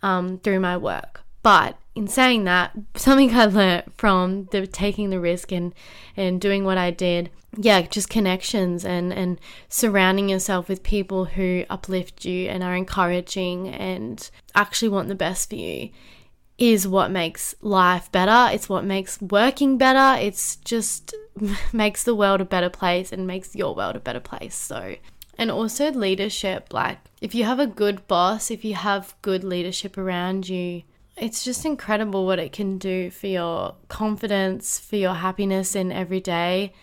um, 0.02 0.38
through 0.38 0.60
my 0.60 0.76
work. 0.76 1.22
But 1.42 1.78
in 1.94 2.06
saying 2.06 2.44
that, 2.44 2.72
something 2.94 3.34
I 3.34 3.46
learned 3.46 3.92
from 3.96 4.48
the 4.52 4.66
taking 4.66 5.10
the 5.10 5.20
risk 5.20 5.52
and 5.52 5.74
and 6.16 6.40
doing 6.40 6.64
what 6.64 6.78
I 6.78 6.90
did, 6.90 7.30
yeah, 7.56 7.82
just 7.82 8.10
connections 8.10 8.84
and 8.84 9.12
and 9.12 9.40
surrounding 9.68 10.28
yourself 10.28 10.68
with 10.68 10.82
people 10.82 11.26
who 11.26 11.64
uplift 11.70 12.24
you 12.24 12.48
and 12.48 12.62
are 12.62 12.76
encouraging 12.76 13.68
and 13.68 14.30
actually 14.54 14.88
want 14.88 15.08
the 15.08 15.14
best 15.14 15.48
for 15.48 15.56
you 15.56 15.90
is 16.60 16.86
what 16.86 17.10
makes 17.10 17.54
life 17.62 18.12
better. 18.12 18.54
It's 18.54 18.68
what 18.68 18.84
makes 18.84 19.20
working 19.20 19.78
better. 19.78 20.20
It's 20.20 20.56
just 20.56 21.14
makes 21.72 22.04
the 22.04 22.14
world 22.14 22.42
a 22.42 22.44
better 22.44 22.68
place 22.68 23.10
and 23.12 23.26
makes 23.26 23.56
your 23.56 23.74
world 23.74 23.96
a 23.96 24.00
better 24.00 24.20
place. 24.20 24.54
So, 24.54 24.96
and 25.38 25.50
also 25.50 25.90
leadership. 25.90 26.72
Like, 26.72 26.98
if 27.22 27.34
you 27.34 27.44
have 27.44 27.58
a 27.58 27.66
good 27.66 28.06
boss, 28.06 28.50
if 28.50 28.62
you 28.62 28.74
have 28.74 29.14
good 29.22 29.42
leadership 29.42 29.96
around 29.96 30.50
you, 30.50 30.82
it's 31.16 31.42
just 31.42 31.64
incredible 31.64 32.26
what 32.26 32.38
it 32.38 32.52
can 32.52 32.76
do 32.76 33.10
for 33.10 33.26
your 33.26 33.74
confidence, 33.88 34.78
for 34.78 34.96
your 34.96 35.14
happiness 35.14 35.74
in 35.74 35.90
every 35.90 36.20
day. 36.20 36.74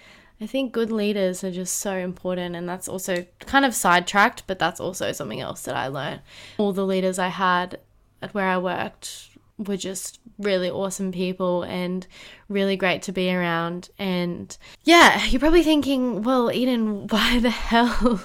I 0.41 0.47
think 0.47 0.71
good 0.71 0.91
leaders 0.91 1.43
are 1.43 1.51
just 1.51 1.77
so 1.77 1.93
important, 1.93 2.55
and 2.55 2.67
that's 2.67 2.87
also 2.87 3.25
kind 3.39 3.65
of 3.65 3.73
sidetracked, 3.73 4.43
but 4.47 4.59
that's 4.59 4.79
also 4.79 5.11
something 5.11 5.41
else 5.41 5.63
that 5.63 5.75
I 5.75 5.87
learned. 5.87 6.21
All 6.57 6.73
the 6.73 6.85
leaders 6.85 7.17
I 7.17 7.29
had 7.29 7.79
at 8.21 8.33
where 8.33 8.47
I 8.47 8.57
worked 8.57 9.36
were 9.57 9.77
just 9.77 10.19
really 10.37 10.69
awesome 10.69 11.11
people 11.11 11.63
and 11.63 12.05
really 12.47 12.75
great 12.75 13.01
to 13.03 13.11
be 13.11 13.33
around. 13.33 13.89
And 13.97 14.55
yeah, 14.83 15.23
you're 15.25 15.39
probably 15.39 15.63
thinking, 15.63 16.23
well, 16.23 16.51
Eden, 16.51 17.07
why 17.09 17.39
the 17.39 17.49
hell 17.49 18.21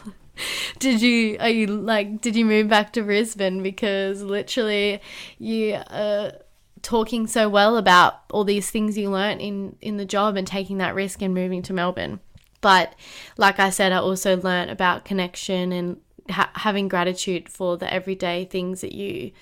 did 0.79 1.03
you 1.03 1.37
are 1.41 1.51
you 1.51 1.67
like 1.67 2.23
did 2.23 2.35
you 2.35 2.45
move 2.45 2.67
back 2.67 2.91
to 2.95 3.03
Brisbane 3.03 3.63
because 3.63 4.23
literally 4.23 4.99
you 5.39 5.79
are 5.91 6.33
talking 6.81 7.27
so 7.27 7.49
well 7.51 7.77
about 7.77 8.23
all 8.31 8.43
these 8.43 8.71
things 8.71 8.97
you 8.99 9.11
learnt 9.11 9.41
in 9.41 9.77
in 9.81 9.97
the 9.99 10.05
job 10.05 10.37
and 10.37 10.47
taking 10.47 10.79
that 10.79 10.95
risk 10.95 11.23
and 11.23 11.35
moving 11.35 11.63
to 11.63 11.73
Melbourne. 11.73 12.21
But 12.61 12.95
like 13.37 13.59
I 13.59 13.71
said, 13.71 13.93
I 13.93 13.97
also 13.97 14.41
learnt 14.41 14.71
about 14.71 15.05
connection 15.05 15.73
and 15.73 16.01
ha- 16.31 16.51
having 16.55 16.89
gratitude 16.89 17.49
for 17.49 17.77
the 17.77 17.93
everyday 17.93 18.45
things 18.45 18.81
that 18.83 18.93
you 18.93 19.33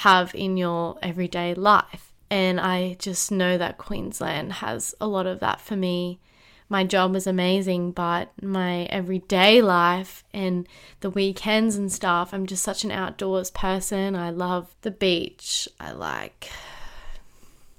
have 0.00 0.34
in 0.34 0.58
your 0.58 0.98
everyday 1.02 1.54
life. 1.54 2.12
And 2.28 2.60
I 2.60 2.96
just 2.98 3.32
know 3.32 3.56
that 3.56 3.78
Queensland 3.78 4.54
has 4.54 4.94
a 5.00 5.06
lot 5.06 5.26
of 5.26 5.40
that 5.40 5.60
for 5.60 5.74
me. 5.74 6.20
my 6.68 6.82
job 6.84 7.12
was 7.12 7.26
amazing, 7.26 7.92
but 7.92 8.30
my 8.42 8.82
everyday 8.86 9.62
life 9.62 10.24
and 10.34 10.68
the 11.00 11.08
weekends 11.08 11.76
and 11.76 11.90
stuff, 11.90 12.34
I'm 12.34 12.44
just 12.46 12.64
such 12.64 12.82
an 12.84 12.90
outdoors 12.90 13.50
person. 13.52 14.16
I 14.16 14.30
love 14.30 14.74
the 14.82 14.90
beach. 14.90 15.68
I 15.78 15.92
like 15.92 16.50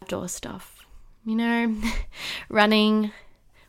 outdoor 0.02 0.30
stuff. 0.30 0.86
You 1.26 1.36
know, 1.36 1.76
running. 2.50 3.12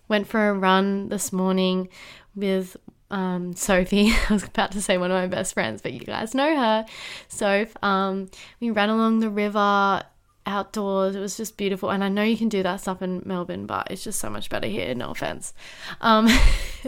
Went 0.06 0.26
for 0.26 0.48
a 0.48 0.54
run 0.54 1.10
this 1.10 1.32
morning 1.34 1.88
with 2.34 2.78
um, 3.10 3.54
Sofie. 3.54 4.12
I 4.30 4.32
was 4.32 4.44
about 4.44 4.72
to 4.72 4.82
say 4.82 4.98
one 4.98 5.10
of 5.10 5.16
my 5.16 5.26
best 5.26 5.54
friends, 5.54 5.82
but 5.82 5.92
you 5.92 6.00
guys 6.00 6.34
know 6.34 6.56
her. 6.56 6.86
Soph. 7.28 7.76
Um, 7.82 8.28
we 8.60 8.70
ran 8.70 8.88
along 8.88 9.20
the 9.20 9.30
river 9.30 10.02
outdoors. 10.46 11.14
It 11.14 11.20
was 11.20 11.36
just 11.36 11.56
beautiful. 11.56 11.90
And 11.90 12.02
I 12.02 12.08
know 12.08 12.22
you 12.22 12.36
can 12.36 12.48
do 12.48 12.62
that 12.62 12.80
stuff 12.80 13.02
in 13.02 13.22
Melbourne, 13.24 13.66
but 13.66 13.90
it's 13.90 14.02
just 14.02 14.18
so 14.18 14.30
much 14.30 14.48
better 14.48 14.66
here. 14.66 14.94
No 14.94 15.10
offense. 15.10 15.52
Um, 16.00 16.28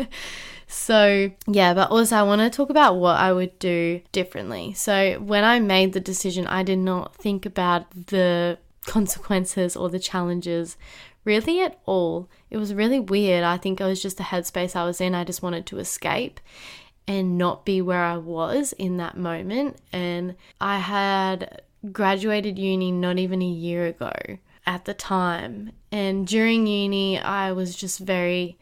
so, 0.67 1.31
yeah, 1.47 1.75
but 1.75 1.91
also 1.91 2.17
I 2.17 2.23
want 2.23 2.41
to 2.41 2.51
talk 2.51 2.71
about 2.71 2.97
what 2.97 3.19
I 3.19 3.33
would 3.33 3.59
do 3.59 4.01
differently. 4.13 4.73
So, 4.73 5.21
when 5.21 5.45
I 5.45 5.61
made 5.61 5.93
the 5.93 6.01
decision, 6.01 6.47
I 6.47 6.63
did 6.63 6.79
not 6.79 7.15
think 7.15 7.45
about 7.45 7.91
the 8.07 8.59
consequences 8.87 9.77
or 9.77 9.91
the 9.91 9.99
challenges 9.99 10.77
really 11.25 11.61
at 11.61 11.81
all. 11.87 12.29
It 12.51 12.57
was 12.57 12.75
really 12.75 13.01
weird. 13.01 13.45
I 13.45 13.57
think 13.57 13.81
it 13.81 13.85
was 13.85 14.03
just 14.03 14.17
the 14.17 14.25
headspace 14.25 14.77
I 14.77 14.85
was 14.85 15.01
in. 15.01 15.15
I 15.15 15.25
just 15.25 15.43
wanted 15.43 15.67
to 15.67 15.79
escape 15.79 16.41
and 17.07 17.37
not 17.37 17.65
be 17.65 17.83
where 17.83 18.05
I 18.05 18.17
was 18.17 18.73
in 18.75 18.97
that 18.99 19.17
moment. 19.17 19.77
And 19.93 20.37
I 20.61 20.79
had 20.79 21.63
graduated 21.93 22.59
uni 22.59 22.93
not 22.93 23.19
even 23.19 23.43
a 23.43 23.47
year 23.47 23.87
ago 23.87 24.13
at 24.67 24.85
the 24.85 24.95
time. 24.95 25.73
And 25.91 26.27
during 26.27 26.67
uni, 26.67 27.19
I 27.19 27.53
was 27.53 27.75
just 27.75 27.99
very, 27.99 28.59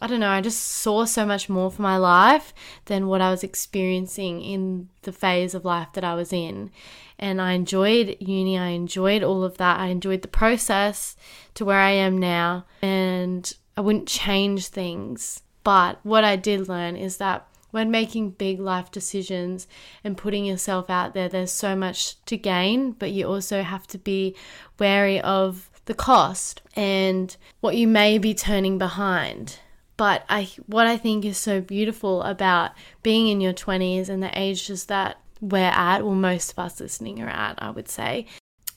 I 0.00 0.06
don't 0.06 0.20
know, 0.20 0.30
I 0.30 0.40
just 0.40 0.62
saw 0.62 1.04
so 1.04 1.26
much 1.26 1.48
more 1.48 1.70
for 1.70 1.82
my 1.82 1.96
life 1.96 2.54
than 2.84 3.08
what 3.08 3.20
I 3.20 3.30
was 3.30 3.42
experiencing 3.42 4.42
in 4.42 4.88
the 5.02 5.12
phase 5.12 5.54
of 5.54 5.64
life 5.64 5.88
that 5.94 6.04
I 6.04 6.14
was 6.14 6.32
in. 6.32 6.70
And 7.18 7.40
I 7.42 7.52
enjoyed 7.52 8.16
uni, 8.20 8.56
I 8.56 8.68
enjoyed 8.68 9.24
all 9.24 9.42
of 9.42 9.58
that, 9.58 9.80
I 9.80 9.86
enjoyed 9.86 10.22
the 10.22 10.28
process 10.28 11.16
to 11.54 11.64
where 11.64 11.80
I 11.80 11.90
am 11.90 12.16
now, 12.16 12.64
and 12.80 13.52
I 13.76 13.80
wouldn't 13.80 14.06
change 14.06 14.68
things. 14.68 15.42
But 15.64 15.98
what 16.04 16.22
I 16.22 16.36
did 16.36 16.68
learn 16.68 16.94
is 16.94 17.16
that 17.16 17.48
when 17.70 17.90
making 17.90 18.30
big 18.30 18.60
life 18.60 18.90
decisions 18.90 19.66
and 20.04 20.16
putting 20.16 20.44
yourself 20.44 20.88
out 20.88 21.12
there, 21.12 21.28
there's 21.28 21.52
so 21.52 21.74
much 21.74 22.24
to 22.26 22.36
gain, 22.36 22.92
but 22.92 23.10
you 23.10 23.26
also 23.26 23.62
have 23.62 23.86
to 23.88 23.98
be 23.98 24.36
wary 24.78 25.20
of 25.20 25.70
the 25.84 25.94
cost 25.94 26.62
and 26.76 27.36
what 27.60 27.76
you 27.76 27.88
may 27.88 28.16
be 28.16 28.32
turning 28.32 28.78
behind. 28.78 29.58
But 29.98 30.24
I, 30.30 30.48
what 30.66 30.86
I 30.86 30.96
think 30.96 31.26
is 31.26 31.36
so 31.36 31.60
beautiful 31.60 32.22
about 32.22 32.70
being 33.02 33.28
in 33.28 33.42
your 33.42 33.52
20s 33.52 34.08
and 34.08 34.22
the 34.22 34.30
ages 34.38 34.86
that 34.86 35.20
we're 35.40 35.58
at, 35.58 36.04
well, 36.04 36.14
most 36.14 36.52
of 36.52 36.58
us 36.60 36.80
listening 36.80 37.20
are 37.20 37.28
at, 37.28 37.56
I 37.58 37.70
would 37.70 37.88
say, 37.88 38.26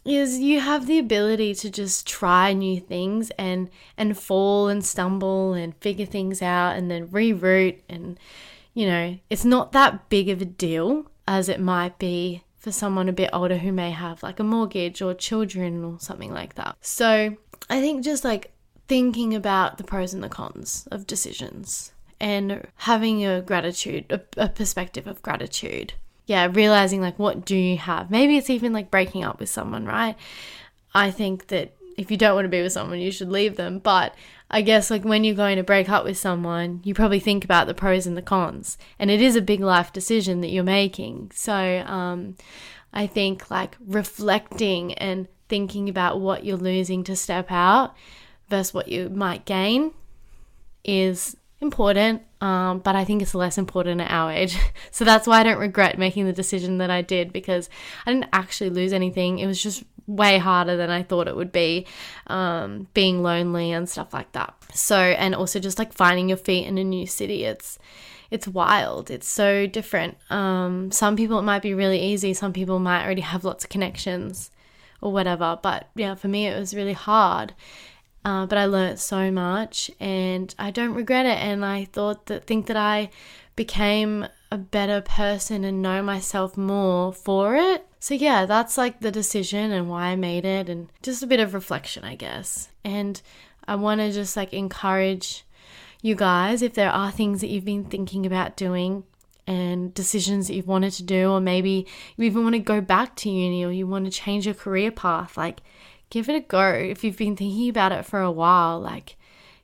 is 0.03 0.39
you 0.39 0.59
have 0.59 0.87
the 0.87 0.97
ability 0.97 1.53
to 1.53 1.69
just 1.69 2.07
try 2.07 2.53
new 2.53 2.79
things 2.79 3.29
and 3.37 3.69
and 3.95 4.17
fall 4.17 4.67
and 4.67 4.83
stumble 4.83 5.53
and 5.53 5.75
figure 5.77 6.07
things 6.07 6.41
out 6.41 6.75
and 6.75 6.89
then 6.89 7.07
reroute 7.07 7.79
and 7.87 8.19
you 8.73 8.87
know, 8.87 9.19
it's 9.29 9.45
not 9.45 9.73
that 9.73 10.09
big 10.09 10.29
of 10.29 10.41
a 10.41 10.45
deal 10.45 11.05
as 11.27 11.49
it 11.49 11.59
might 11.59 11.99
be 11.99 12.43
for 12.57 12.71
someone 12.71 13.09
a 13.09 13.13
bit 13.13 13.29
older 13.33 13.57
who 13.57 13.71
may 13.71 13.91
have 13.91 14.23
like 14.23 14.39
a 14.39 14.43
mortgage 14.43 15.01
or 15.01 15.13
children 15.13 15.83
or 15.83 15.99
something 15.99 16.33
like 16.33 16.55
that. 16.55 16.77
So 16.81 17.35
I 17.69 17.81
think 17.81 18.03
just 18.03 18.23
like 18.23 18.53
thinking 18.91 19.33
about 19.33 19.77
the 19.77 19.85
pros 19.85 20.13
and 20.13 20.21
the 20.21 20.27
cons 20.27 20.85
of 20.91 21.07
decisions 21.07 21.93
and 22.19 22.67
having 22.75 23.25
a 23.25 23.41
gratitude, 23.41 24.03
a, 24.09 24.19
a 24.35 24.49
perspective 24.49 25.07
of 25.07 25.21
gratitude. 25.21 25.93
Yeah, 26.25 26.49
realizing 26.51 26.99
like 26.99 27.17
what 27.17 27.45
do 27.45 27.55
you 27.55 27.77
have? 27.77 28.11
Maybe 28.11 28.35
it's 28.35 28.49
even 28.49 28.73
like 28.73 28.91
breaking 28.91 29.23
up 29.23 29.39
with 29.39 29.47
someone, 29.47 29.85
right? 29.85 30.17
I 30.93 31.09
think 31.09 31.47
that 31.47 31.73
if 31.97 32.11
you 32.11 32.17
don't 32.17 32.35
want 32.35 32.43
to 32.43 32.49
be 32.49 32.61
with 32.61 32.73
someone, 32.73 32.99
you 32.99 33.13
should 33.13 33.31
leave 33.31 33.55
them. 33.55 33.79
But 33.79 34.13
I 34.49 34.61
guess 34.61 34.91
like 34.91 35.05
when 35.05 35.23
you're 35.23 35.35
going 35.35 35.55
to 35.55 35.63
break 35.63 35.87
up 35.87 36.03
with 36.03 36.17
someone, 36.17 36.81
you 36.83 36.93
probably 36.93 37.21
think 37.21 37.45
about 37.45 37.67
the 37.67 37.73
pros 37.73 38.05
and 38.05 38.17
the 38.17 38.21
cons, 38.21 38.77
and 38.99 39.09
it 39.09 39.21
is 39.21 39.37
a 39.37 39.41
big 39.41 39.61
life 39.61 39.93
decision 39.93 40.41
that 40.41 40.49
you're 40.49 40.65
making. 40.65 41.31
So 41.33 41.53
um, 41.87 42.35
I 42.91 43.07
think 43.07 43.49
like 43.49 43.77
reflecting 43.79 44.95
and 44.95 45.29
thinking 45.47 45.87
about 45.87 46.19
what 46.19 46.43
you're 46.43 46.57
losing 46.57 47.05
to 47.05 47.15
step 47.15 47.49
out 47.51 47.95
versus 48.51 48.73
what 48.73 48.87
you 48.87 49.09
might 49.09 49.45
gain 49.45 49.91
is 50.83 51.35
important, 51.61 52.21
um, 52.41 52.79
but 52.79 52.95
I 52.95 53.05
think 53.05 53.21
it's 53.21 53.33
less 53.33 53.57
important 53.57 54.01
at 54.01 54.11
our 54.11 54.31
age. 54.31 54.57
so 54.91 55.05
that's 55.05 55.25
why 55.25 55.39
I 55.39 55.43
don't 55.43 55.59
regret 55.59 55.97
making 55.97 56.25
the 56.25 56.33
decision 56.33 56.77
that 56.77 56.91
I 56.91 57.01
did 57.01 57.33
because 57.33 57.69
I 58.05 58.13
didn't 58.13 58.29
actually 58.33 58.69
lose 58.69 58.93
anything. 58.93 59.39
It 59.39 59.47
was 59.47 59.61
just 59.61 59.83
way 60.07 60.37
harder 60.37 60.75
than 60.75 60.89
I 60.89 61.03
thought 61.03 61.27
it 61.27 61.35
would 61.35 61.51
be, 61.51 61.85
um, 62.27 62.87
being 62.93 63.23
lonely 63.23 63.71
and 63.71 63.87
stuff 63.87 64.13
like 64.13 64.31
that. 64.33 64.53
So, 64.73 64.97
and 64.97 65.33
also 65.33 65.59
just 65.59 65.79
like 65.79 65.93
finding 65.93 66.29
your 66.29 66.37
feet 66.37 66.67
in 66.67 66.77
a 66.77 66.83
new 66.83 67.07
city. 67.07 67.45
It's 67.45 67.79
it's 68.31 68.47
wild. 68.47 69.11
It's 69.11 69.27
so 69.27 69.67
different. 69.67 70.17
Um, 70.29 70.89
some 70.91 71.17
people 71.17 71.37
it 71.37 71.43
might 71.43 71.61
be 71.61 71.73
really 71.73 71.99
easy. 72.01 72.33
Some 72.33 72.53
people 72.53 72.79
might 72.79 73.03
already 73.03 73.21
have 73.21 73.43
lots 73.43 73.65
of 73.65 73.69
connections 73.69 74.51
or 75.01 75.11
whatever. 75.11 75.59
But 75.61 75.89
yeah, 75.95 76.15
for 76.15 76.29
me 76.29 76.47
it 76.47 76.57
was 76.57 76.73
really 76.73 76.93
hard. 76.93 77.53
Uh, 78.23 78.45
but 78.45 78.57
I 78.57 78.65
learned 78.65 78.99
so 78.99 79.31
much 79.31 79.89
and 79.99 80.53
I 80.59 80.69
don't 80.69 80.93
regret 80.93 81.25
it. 81.25 81.39
And 81.39 81.65
I 81.65 81.85
thought 81.85 82.27
that, 82.27 82.45
think 82.45 82.67
that 82.67 82.77
I 82.77 83.09
became 83.55 84.27
a 84.51 84.57
better 84.57 85.01
person 85.01 85.63
and 85.63 85.81
know 85.81 86.03
myself 86.03 86.55
more 86.57 87.13
for 87.13 87.55
it. 87.55 87.85
So, 87.99 88.13
yeah, 88.13 88.45
that's 88.45 88.77
like 88.77 88.99
the 88.99 89.11
decision 89.11 89.71
and 89.71 89.89
why 89.89 90.07
I 90.07 90.15
made 90.15 90.43
it, 90.43 90.69
and 90.69 90.89
just 91.03 91.21
a 91.21 91.27
bit 91.27 91.39
of 91.39 91.53
reflection, 91.53 92.03
I 92.03 92.15
guess. 92.15 92.69
And 92.83 93.21
I 93.67 93.75
want 93.75 94.01
to 94.01 94.11
just 94.11 94.35
like 94.35 94.53
encourage 94.53 95.45
you 96.01 96.15
guys 96.15 96.63
if 96.63 96.73
there 96.73 96.89
are 96.89 97.11
things 97.11 97.41
that 97.41 97.47
you've 97.47 97.65
been 97.65 97.85
thinking 97.85 98.25
about 98.25 98.57
doing 98.57 99.03
and 99.45 99.93
decisions 99.93 100.47
that 100.47 100.55
you've 100.55 100.67
wanted 100.67 100.93
to 100.93 101.03
do, 101.03 101.29
or 101.31 101.39
maybe 101.39 101.85
you 102.17 102.25
even 102.25 102.43
want 102.43 102.53
to 102.53 102.59
go 102.59 102.81
back 102.81 103.15
to 103.17 103.29
uni 103.29 103.63
or 103.63 103.71
you 103.71 103.85
want 103.85 104.05
to 104.05 104.11
change 104.11 104.45
your 104.45 104.55
career 104.55 104.91
path, 104.91 105.37
like 105.37 105.61
give 106.11 106.29
it 106.29 106.35
a 106.35 106.41
go. 106.41 106.73
If 106.73 107.03
you've 107.03 107.17
been 107.17 107.35
thinking 107.35 107.69
about 107.69 107.91
it 107.91 108.05
for 108.05 108.21
a 108.21 108.31
while, 108.31 108.79
like 108.79 109.17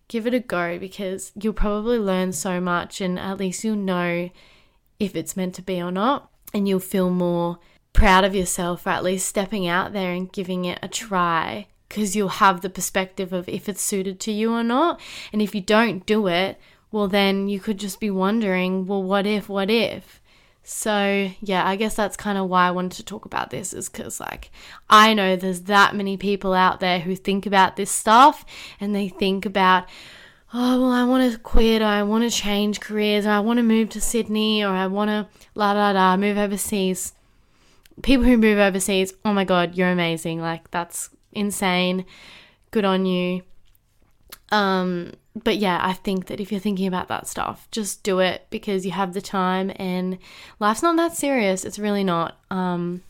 give 0.07 0.25
it 0.25 0.33
a 0.33 0.39
go 0.39 0.79
because 0.79 1.31
you'll 1.39 1.53
probably 1.53 1.99
learn 1.99 2.31
so 2.31 2.59
much 2.59 3.01
and 3.01 3.19
at 3.19 3.37
least 3.37 3.63
you'll 3.63 3.75
know 3.75 4.31
if 4.99 5.15
it's 5.15 5.37
meant 5.37 5.53
to 5.55 5.61
be 5.61 5.79
or 5.79 5.91
not. 5.91 6.31
And 6.53 6.67
you'll 6.67 6.79
feel 6.79 7.11
more 7.11 7.59
proud 7.93 8.23
of 8.23 8.33
yourself 8.33 8.83
for 8.83 8.89
at 8.89 9.03
least 9.03 9.27
stepping 9.27 9.67
out 9.67 9.93
there 9.93 10.13
and 10.13 10.31
giving 10.31 10.65
it 10.65 10.79
a 10.81 10.87
try 10.87 11.67
because 11.89 12.15
you'll 12.15 12.29
have 12.29 12.61
the 12.61 12.69
perspective 12.69 13.33
of 13.33 13.47
if 13.47 13.69
it's 13.69 13.81
suited 13.81 14.19
to 14.21 14.31
you 14.31 14.53
or 14.53 14.63
not. 14.63 14.99
And 15.31 15.41
if 15.41 15.53
you 15.53 15.61
don't 15.61 16.05
do 16.05 16.27
it, 16.27 16.59
well, 16.91 17.07
then 17.07 17.49
you 17.49 17.59
could 17.59 17.77
just 17.77 17.99
be 17.99 18.09
wondering, 18.09 18.87
well, 18.87 19.03
what 19.03 19.27
if, 19.27 19.49
what 19.49 19.69
if? 19.69 20.21
So, 20.69 21.31
yeah, 21.39 21.65
I 21.65 21.77
guess 21.77 21.95
that's 21.95 22.17
kind 22.17 22.37
of 22.37 22.49
why 22.49 22.67
I 22.67 22.71
wanted 22.71 22.97
to 22.97 23.05
talk 23.05 23.23
about 23.23 23.51
this 23.51 23.71
is 23.71 23.87
because, 23.87 24.19
like, 24.19 24.51
I 24.89 25.13
know 25.13 25.37
there's 25.37 25.61
that 25.61 25.95
many 25.95 26.17
people 26.17 26.53
out 26.53 26.81
there 26.81 26.99
who 26.99 27.15
think 27.15 27.45
about 27.45 27.77
this 27.77 27.89
stuff 27.89 28.45
and 28.77 28.93
they 28.93 29.07
think 29.07 29.45
about, 29.45 29.85
oh, 30.53 30.81
well, 30.81 30.91
I 30.91 31.05
want 31.05 31.31
to 31.31 31.39
quit 31.39 31.81
or 31.81 31.85
I 31.85 32.03
want 32.03 32.25
to 32.25 32.37
change 32.37 32.81
careers 32.81 33.25
or 33.25 33.29
I 33.29 33.39
want 33.39 33.59
to 33.59 33.63
move 33.63 33.87
to 33.91 34.01
Sydney 34.01 34.61
or 34.61 34.71
I 34.71 34.87
want 34.87 35.07
to 35.07 35.29
la 35.55 35.71
la 35.71 35.91
la 35.91 36.17
move 36.17 36.37
overseas. 36.37 37.13
People 38.03 38.25
who 38.25 38.35
move 38.35 38.59
overseas, 38.59 39.13
oh 39.23 39.31
my 39.31 39.45
God, 39.45 39.75
you're 39.75 39.89
amazing. 39.89 40.41
Like, 40.41 40.69
that's 40.71 41.11
insane. 41.31 42.05
Good 42.71 42.83
on 42.83 43.05
you. 43.05 43.43
Um, 44.51 45.13
but 45.35 45.57
yeah, 45.57 45.79
I 45.81 45.93
think 45.93 46.27
that 46.27 46.39
if 46.39 46.51
you're 46.51 46.61
thinking 46.61 46.87
about 46.87 47.07
that 47.09 47.27
stuff, 47.27 47.67
just 47.71 48.03
do 48.03 48.19
it 48.19 48.47
because 48.49 48.85
you 48.85 48.91
have 48.91 49.13
the 49.13 49.21
time 49.21 49.71
and 49.75 50.17
life's 50.59 50.83
not 50.83 50.95
that 50.97 51.15
serious. 51.15 51.65
It's 51.65 51.79
really 51.79 52.03
not. 52.03 52.37
Um, 52.49 53.03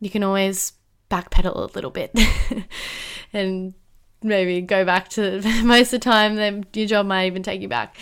you 0.00 0.10
can 0.10 0.22
always 0.22 0.72
backpedal 1.10 1.54
a 1.54 1.72
little 1.74 1.90
bit 1.90 2.12
and 3.32 3.74
maybe 4.22 4.60
go 4.60 4.84
back 4.84 5.08
to 5.10 5.40
most 5.64 5.92
of 5.92 6.00
the 6.00 6.04
time, 6.04 6.36
then 6.36 6.64
your 6.74 6.86
job 6.86 7.06
might 7.06 7.26
even 7.26 7.42
take 7.42 7.60
you 7.60 7.68
back. 7.68 7.96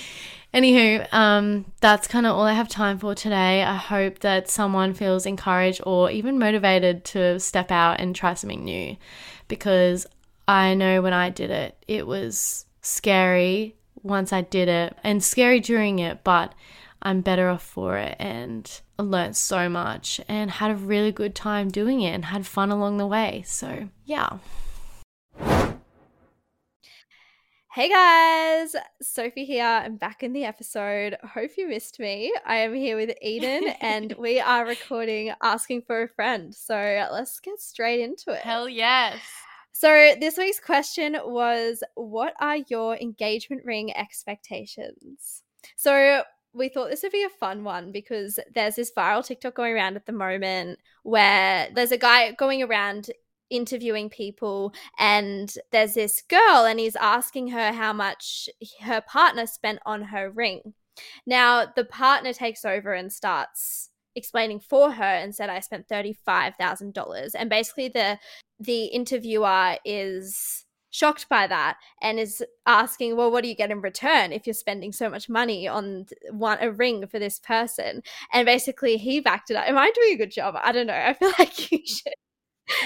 Anywho, 0.53 1.13
um, 1.13 1.65
that's 1.81 2.07
kind 2.07 2.27
of 2.27 2.37
all 2.37 2.45
I 2.45 2.53
have 2.53 2.69
time 2.69 2.99
for 2.99 3.13
today. 3.15 3.65
I 3.65 3.75
hope 3.75 4.21
that 4.21 4.49
someone 4.49 4.95
feels 4.95 5.27
encouraged 5.27 5.81
or 5.85 6.13
even 6.13 6.39
motivated 6.39 7.05
to 7.07 7.41
step 7.41 7.73
out 7.73 7.99
and 7.99 8.15
try 8.15 8.35
something 8.35 8.63
new 8.65 8.97
because 9.49 10.07
I 10.47 10.75
know 10.75 11.01
when 11.01 11.15
I 11.15 11.31
did 11.31 11.51
it, 11.51 11.77
it 11.89 12.07
was 12.07 12.67
scary 12.83 13.77
once 14.03 14.33
I 14.33 14.43
did 14.43 14.69
it 14.69 14.95
and 15.03 15.25
scary 15.25 15.61
during 15.61 15.99
it, 16.01 16.23
but 16.23 16.55
I'm 17.01 17.23
better 17.23 17.49
off 17.49 17.63
for 17.63 17.97
it 17.97 18.17
and 18.19 18.71
I 18.99 19.03
learned 19.03 19.37
so 19.37 19.69
much 19.69 20.21
and 20.29 20.51
had 20.51 20.71
a 20.71 20.77
really 20.77 21.13
good 21.13 21.35
time 21.35 21.69
doing 21.69 22.03
it 22.03 22.11
and 22.11 22.27
had 22.27 22.47
fun 22.47 22.71
along 22.71 22.99
the 22.99 23.07
way. 23.07 23.43
So, 23.47 23.89
yeah. 24.05 24.39
Hey 27.73 27.89
guys, 27.89 28.77
Sofie 29.03 29.47
here. 29.47 29.65
I'm 29.65 29.97
back 29.97 30.23
in 30.23 30.33
the 30.33 30.45
episode. 30.45 31.17
Hope 31.25 31.53
you 31.57 31.69
missed 31.69 31.99
me. 31.99 32.33
I 32.47 32.57
am 32.59 32.75
here 32.75 32.97
with 32.97 33.17
Eden 33.21 33.65
and 33.81 34.15
we 34.19 34.41
are 34.41 34.65
recording 34.65 35.33
Asking 35.43 35.83
for 35.83 36.03
a 36.03 36.09
Friend. 36.09 36.55
So 36.55 36.75
let's 37.11 37.41
get 37.41 37.61
straight 37.61 38.01
into 38.01 38.31
it. 38.33 38.43
Hell 38.43 38.69
yes. 38.69 39.21
So 39.77 40.15
this 40.21 40.39
week's 40.39 40.61
question 40.61 41.19
was 41.25 41.83
What 41.97 42.35
are 42.39 42.59
your 42.69 42.97
engagement 42.97 43.65
ring 43.65 43.95
expectations? 43.97 45.43
So 45.75 46.23
we 46.53 46.69
thought 46.69 46.91
this 46.91 47.03
would 47.03 47.11
be 47.11 47.25
a 47.25 47.29
fun 47.41 47.65
one 47.65 47.91
because 47.91 48.39
there's 48.55 48.77
this 48.77 48.93
viral 48.97 49.27
TikTok 49.27 49.57
going 49.57 49.75
around 49.75 49.97
at 49.97 50.07
the 50.07 50.13
moment 50.13 50.79
where 51.03 51.69
there's 51.75 51.91
a 51.91 51.99
guy 51.99 52.31
going 52.33 52.63
around 52.63 53.11
interviewing 53.51 54.09
people 54.09 54.73
and 54.97 55.53
there's 55.73 55.95
this 55.95 56.23
girl 56.23 56.65
and 56.67 56.79
he's 56.79 56.97
asking 56.97 57.49
her 57.49 57.73
how 57.73 57.93
much 57.93 58.49
her 58.81 59.01
partner 59.01 59.45
spent 59.45 59.81
on 59.85 60.03
her 60.03 60.31
ring. 60.31 60.73
Now 61.27 61.67
the 61.75 61.85
partner 61.85 62.33
takes 62.33 62.65
over 62.65 62.93
and 62.93 63.13
starts 63.13 63.91
explaining 64.15 64.61
for 64.61 64.93
her 64.93 65.03
and 65.03 65.35
said 65.35 65.51
I 65.51 65.59
spent 65.59 65.89
$35,000 65.89 67.31
and 67.35 67.51
basically 67.51 67.89
the 67.89 68.21
the 68.65 68.87
interviewer 68.87 69.77
is 69.85 70.65
shocked 70.91 71.29
by 71.29 71.47
that 71.47 71.77
and 72.01 72.21
is 72.21 72.45
asking 72.67 73.17
well 73.17 73.31
what 73.31 73.43
do 73.43 73.49
you 73.49 73.57
get 73.57 73.73
in 73.73 73.81
return 73.81 74.31
if 74.33 74.47
you're 74.47 74.55
spending 74.55 74.93
so 74.93 75.11
much 75.11 75.29
money 75.29 75.67
on 75.67 76.07
one 76.31 76.57
a 76.61 76.71
ring 76.71 77.05
for 77.09 77.19
this 77.19 77.41
person 77.41 78.01
and 78.33 78.47
basically 78.47 78.97
he 78.97 79.19
backed 79.19 79.51
it 79.51 79.57
up 79.57 79.67
am 79.69 79.77
i 79.77 79.91
doing 79.91 80.15
a 80.15 80.17
good 80.17 80.31
job 80.31 80.55
i 80.63 80.71
don't 80.71 80.87
know 80.87 80.95
i 80.95 81.13
feel 81.13 81.33
like 81.39 81.73
you 81.73 81.81
should 81.85 82.15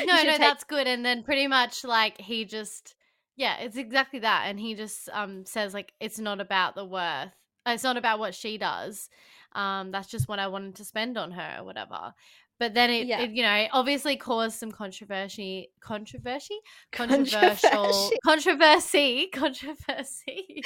no, 0.07 0.23
no, 0.23 0.23
take- 0.23 0.39
that's 0.39 0.65
good. 0.65 0.87
And 0.87 1.05
then 1.05 1.23
pretty 1.23 1.47
much 1.47 1.85
like 1.85 2.21
he 2.21 2.45
just, 2.45 2.95
yeah, 3.37 3.59
it's 3.59 3.77
exactly 3.77 4.21
that. 4.21 4.45
And 4.47 4.59
he 4.59 4.75
just 4.75 5.09
um 5.13 5.45
says 5.45 5.75
like 5.75 5.93
it's 6.01 6.19
not 6.19 6.41
about 6.41 6.75
the 6.75 6.85
worth. 6.85 7.31
It's 7.67 7.85
not 7.85 7.97
about 7.97 8.19
what 8.19 8.35
she 8.35 8.59
does. 8.59 9.09
Um, 9.53 9.91
that's 9.91 10.09
just 10.09 10.29
what 10.29 10.39
I 10.39 10.47
wanted 10.49 10.77
to 10.77 10.85
spend 10.85 11.19
on 11.19 11.33
her 11.33 11.57
or 11.59 11.65
whatever. 11.65 12.15
But 12.59 12.75
then 12.75 12.91
it, 12.91 13.09
Yeah. 13.09 13.23
it, 13.23 13.31
you 13.31 13.43
know, 13.43 13.67
obviously 13.73 14.17
caused 14.17 14.59
some 14.59 14.73
controversy, 14.73 15.71
controversy, 15.81 16.59
controversial, 16.93 18.11
controversy, 18.25 19.29
controversy 19.33 20.63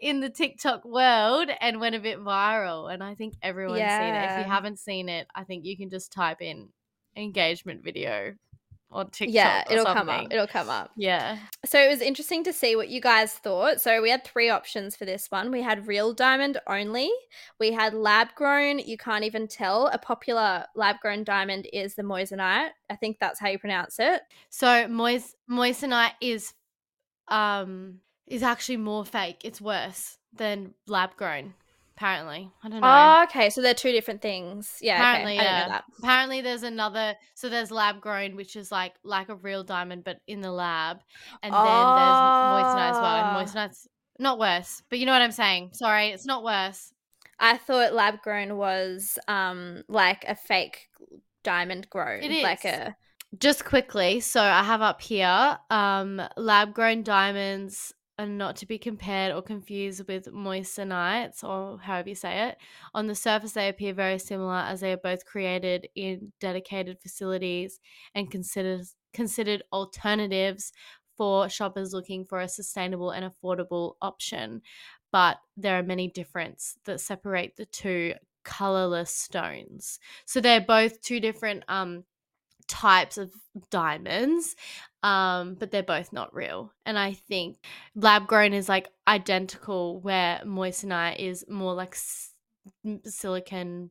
in 0.00 0.20
the 0.20 0.30
TikTok 0.30 0.84
world, 0.84 1.50
and 1.60 1.80
went 1.80 1.94
a 1.94 2.00
bit 2.00 2.18
viral. 2.18 2.92
And 2.92 3.02
I 3.02 3.14
think 3.14 3.34
everyone's 3.42 3.94
seen 3.94 4.14
it. 4.14 4.24
If 4.24 4.36
you 4.36 4.44
haven't 4.44 4.78
seen 4.78 5.08
it, 5.08 5.26
I 5.34 5.44
think 5.44 5.64
you 5.64 5.76
can 5.76 5.90
just 5.90 6.12
type 6.12 6.40
in 6.40 6.68
engagement 7.16 7.82
video 7.82 8.34
on 8.90 9.10
TikTok. 9.10 9.34
yeah 9.34 9.64
or 9.68 9.72
it'll 9.72 9.84
come 9.84 10.06
something. 10.06 10.26
up 10.26 10.32
it'll 10.32 10.46
come 10.46 10.68
up 10.70 10.90
Yeah. 10.96 11.38
so 11.66 11.78
it 11.78 11.88
was 11.88 12.00
interesting 12.00 12.42
to 12.44 12.52
see 12.52 12.74
what 12.74 12.88
you 12.88 13.00
guys 13.00 13.34
thought 13.34 13.80
so 13.80 14.00
we 14.00 14.08
had 14.10 14.24
three 14.24 14.48
options 14.48 14.96
for 14.96 15.04
this 15.04 15.26
one 15.30 15.50
we 15.50 15.60
had 15.62 15.86
real 15.86 16.14
diamond 16.14 16.58
only 16.66 17.10
we 17.60 17.72
had 17.72 17.92
lab 17.92 18.28
grown 18.34 18.78
you 18.78 18.96
can't 18.96 19.24
even 19.24 19.46
tell 19.46 19.88
a 19.88 19.98
popular 19.98 20.64
lab 20.74 20.96
grown 21.00 21.22
diamond 21.22 21.68
is 21.72 21.94
the 21.96 22.02
moissanite 22.02 22.70
i 22.88 22.96
think 22.96 23.18
that's 23.20 23.38
how 23.38 23.48
you 23.48 23.58
pronounce 23.58 23.98
it 23.98 24.22
So 24.48 24.88
mois- 24.88 25.34
moissanite 25.50 26.12
is 26.22 26.54
um 27.28 28.00
is 28.26 28.42
actually 28.42 28.76
more 28.76 29.04
fake. 29.06 29.40
It's 29.42 29.58
worse 29.60 30.18
than 30.34 30.74
lab 30.86 31.16
grown. 31.16 31.54
Apparently, 31.98 32.50
I 32.62 32.68
don't 32.68 32.80
know. 32.80 32.86
oh, 32.86 33.24
okay 33.24 33.50
so 33.50 33.60
they're 33.60 33.74
two 33.74 33.92
different 33.92 34.22
things 34.22 34.78
yeah 34.80 34.96
Apparently, 34.96 35.34
okay. 35.34 35.40
i 35.40 35.44
yeah. 35.44 35.58
didn't 35.58 35.68
know 35.68 35.74
that 35.74 35.84
Apparently, 35.98 36.40
there's 36.40 36.62
another. 36.62 37.14
So 37.34 37.48
there's 37.48 37.70
lab 37.70 38.00
grown, 38.00 38.36
which 38.36 38.56
is 38.56 38.70
like 38.70 38.94
like 39.02 39.28
a 39.28 39.34
real 39.34 39.64
diamond, 39.64 40.04
but 40.04 40.18
in 40.26 40.40
the 40.40 40.52
lab, 40.52 40.98
and 41.42 41.52
then 41.52 41.60
there's 41.60 41.66
moissanite 41.66 42.90
as 42.90 42.96
well. 42.96 43.04
Ah. 43.04 43.38
And 43.38 43.48
moissanite's 43.48 43.88
not 44.18 44.38
worse, 44.38 44.82
but 44.90 44.98
you 44.98 45.06
know 45.06 45.12
what 45.12 45.22
I'm 45.22 45.32
saying. 45.32 45.70
Sorry, 45.72 46.08
it's 46.08 46.26
not 46.26 46.44
worse. 46.44 46.92
I 47.40 47.56
thought 47.56 47.92
lab 47.92 48.22
grown 48.22 48.56
was 48.56 49.18
um 49.28 49.82
like 49.88 50.24
a 50.26 50.34
fake 50.34 50.88
diamond 51.42 51.88
grown. 51.90 52.22
It 52.22 52.42
Like 52.42 52.64
a 52.64 52.96
just 53.38 53.62
quickly 53.62 54.20
so 54.20 54.40
i 54.40 54.62
have 54.62 54.80
up 54.80 55.02
here 55.02 55.58
um 55.68 56.18
lab 56.38 56.72
grown 56.72 57.02
diamonds 57.02 57.92
are 58.18 58.26
not 58.26 58.56
to 58.56 58.66
be 58.66 58.78
compared 58.78 59.32
or 59.32 59.40
confused 59.42 60.06
with 60.08 60.26
moissanites 60.26 61.44
or 61.44 61.78
however 61.78 62.08
you 62.08 62.14
say 62.14 62.48
it. 62.48 62.58
On 62.94 63.06
the 63.06 63.14
surface 63.14 63.52
they 63.52 63.68
appear 63.68 63.94
very 63.94 64.18
similar 64.18 64.56
as 64.56 64.80
they 64.80 64.92
are 64.92 64.96
both 64.96 65.24
created 65.24 65.88
in 65.94 66.32
dedicated 66.40 66.98
facilities 67.00 67.80
and 68.14 68.30
considered 68.30 68.86
considered 69.12 69.62
alternatives 69.72 70.72
for 71.16 71.48
shoppers 71.48 71.92
looking 71.92 72.24
for 72.24 72.40
a 72.40 72.48
sustainable 72.48 73.10
and 73.10 73.24
affordable 73.30 73.94
option. 74.02 74.62
But 75.10 75.38
there 75.56 75.78
are 75.78 75.82
many 75.82 76.08
differences 76.08 76.76
that 76.84 77.00
separate 77.00 77.56
the 77.56 77.66
two 77.66 78.14
colorless 78.44 79.10
stones. 79.10 80.00
So 80.24 80.40
they're 80.40 80.60
both 80.60 81.00
two 81.02 81.20
different 81.20 81.64
um 81.68 82.04
types 82.68 83.18
of 83.18 83.32
diamonds 83.70 84.54
um 85.02 85.54
but 85.54 85.70
they're 85.70 85.82
both 85.82 86.12
not 86.12 86.34
real 86.34 86.72
and 86.86 86.98
i 86.98 87.12
think 87.12 87.56
lab 87.94 88.26
grown 88.26 88.52
is 88.52 88.68
like 88.68 88.88
identical 89.06 90.00
where 90.00 90.40
moissanite 90.44 91.18
is 91.18 91.44
more 91.48 91.74
like 91.74 91.94
s- 91.94 92.34
silicon 93.04 93.90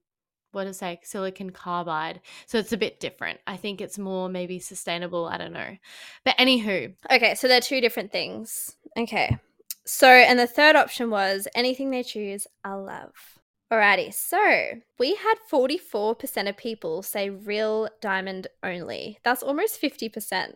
what 0.52 0.64
to 0.66 0.74
say 0.74 1.00
silicon 1.04 1.50
carbide 1.50 2.22
so 2.46 2.58
it's 2.58 2.72
a 2.74 2.78
bit 2.78 3.00
different 3.00 3.40
i 3.48 3.58
think 3.58 3.82
it's 3.82 3.98
more 3.98 4.30
maybe 4.30 4.60
sustainable 4.60 5.26
i 5.28 5.38
don't 5.38 5.54
know 5.54 5.76
but 6.24 6.38
anywho 6.38 6.94
Okay, 7.12 7.36
so 7.36 7.48
they're 7.48 7.62
two 7.62 7.82
different 7.82 8.12
things. 8.12 8.76
Okay. 8.98 9.38
So 9.86 10.08
and 10.08 10.38
the 10.38 10.48
third 10.48 10.76
option 10.76 11.10
was 11.10 11.48
anything 11.56 11.90
they 11.90 12.04
choose, 12.04 12.46
I'll 12.64 12.84
love. 12.84 13.37
Alrighty, 13.72 14.14
so 14.14 14.80
we 14.98 15.16
had 15.16 15.36
44% 15.52 16.48
of 16.50 16.56
people 16.56 17.04
say 17.04 17.30
real 17.30 17.90
diamond 18.00 18.48
only. 18.64 19.20
That's 19.24 19.44
almost 19.44 19.82
50%. 19.82 20.54